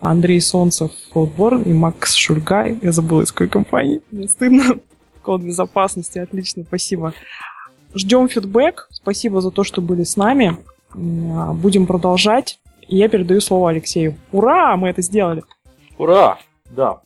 [0.00, 2.78] Андрей Солнцев, Кодборн и Макс Шульгай.
[2.82, 4.00] Я забыла, из какой компании.
[4.10, 4.78] Мне стыдно.
[5.22, 6.18] Код безопасности.
[6.18, 7.12] Отлично, спасибо.
[7.94, 8.88] Ждем фидбэк.
[8.90, 10.56] Спасибо за то, что были с нами.
[10.94, 12.60] Будем продолжать.
[12.86, 14.16] Я передаю слово Алексею.
[14.32, 14.76] Ура!
[14.76, 15.42] Мы это сделали.
[15.98, 16.38] Ура!
[16.70, 17.00] Да,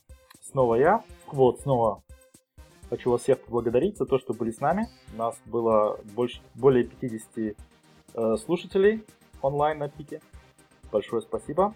[0.51, 1.03] снова я.
[1.33, 2.03] Вот, снова
[2.93, 4.87] хочу вас всех поблагодарить за то, что были с нами.
[5.15, 7.57] У нас было больше, более 50
[8.15, 9.03] э, слушателей
[9.41, 10.21] онлайн на пике.
[10.93, 11.75] Большое спасибо.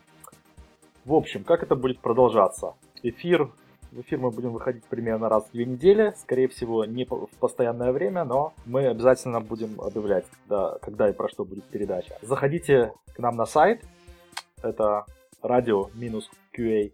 [1.07, 2.75] В общем, как это будет продолжаться?
[3.05, 3.53] Эфир,
[3.93, 6.13] в эфир мы будем выходить примерно раз в две недели.
[6.17, 11.29] Скорее всего, не в постоянное время, но мы обязательно будем объявлять, когда, когда и про
[11.29, 12.19] что будет передача.
[12.23, 13.85] Заходите к нам на сайт.
[14.65, 15.07] Это
[15.45, 16.91] radio-qa.com.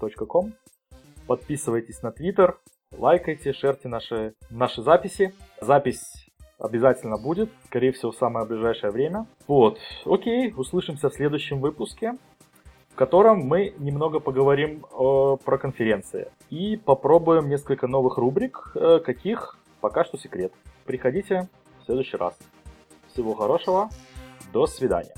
[0.00, 0.54] .com.
[1.26, 2.54] Подписывайтесь на Twitter,
[2.96, 5.34] лайкайте, шерьте наши, наши записи.
[5.60, 9.26] Запись обязательно будет, скорее всего, в самое ближайшее время.
[9.46, 12.14] Вот, окей, услышимся в следующем выпуске,
[13.00, 20.04] котором мы немного поговорим э, про конференции и попробуем несколько новых рубрик, э, каких пока
[20.04, 20.52] что секрет.
[20.84, 21.48] Приходите
[21.80, 22.34] в следующий раз.
[23.08, 23.88] Всего хорошего,
[24.52, 25.14] до свидания.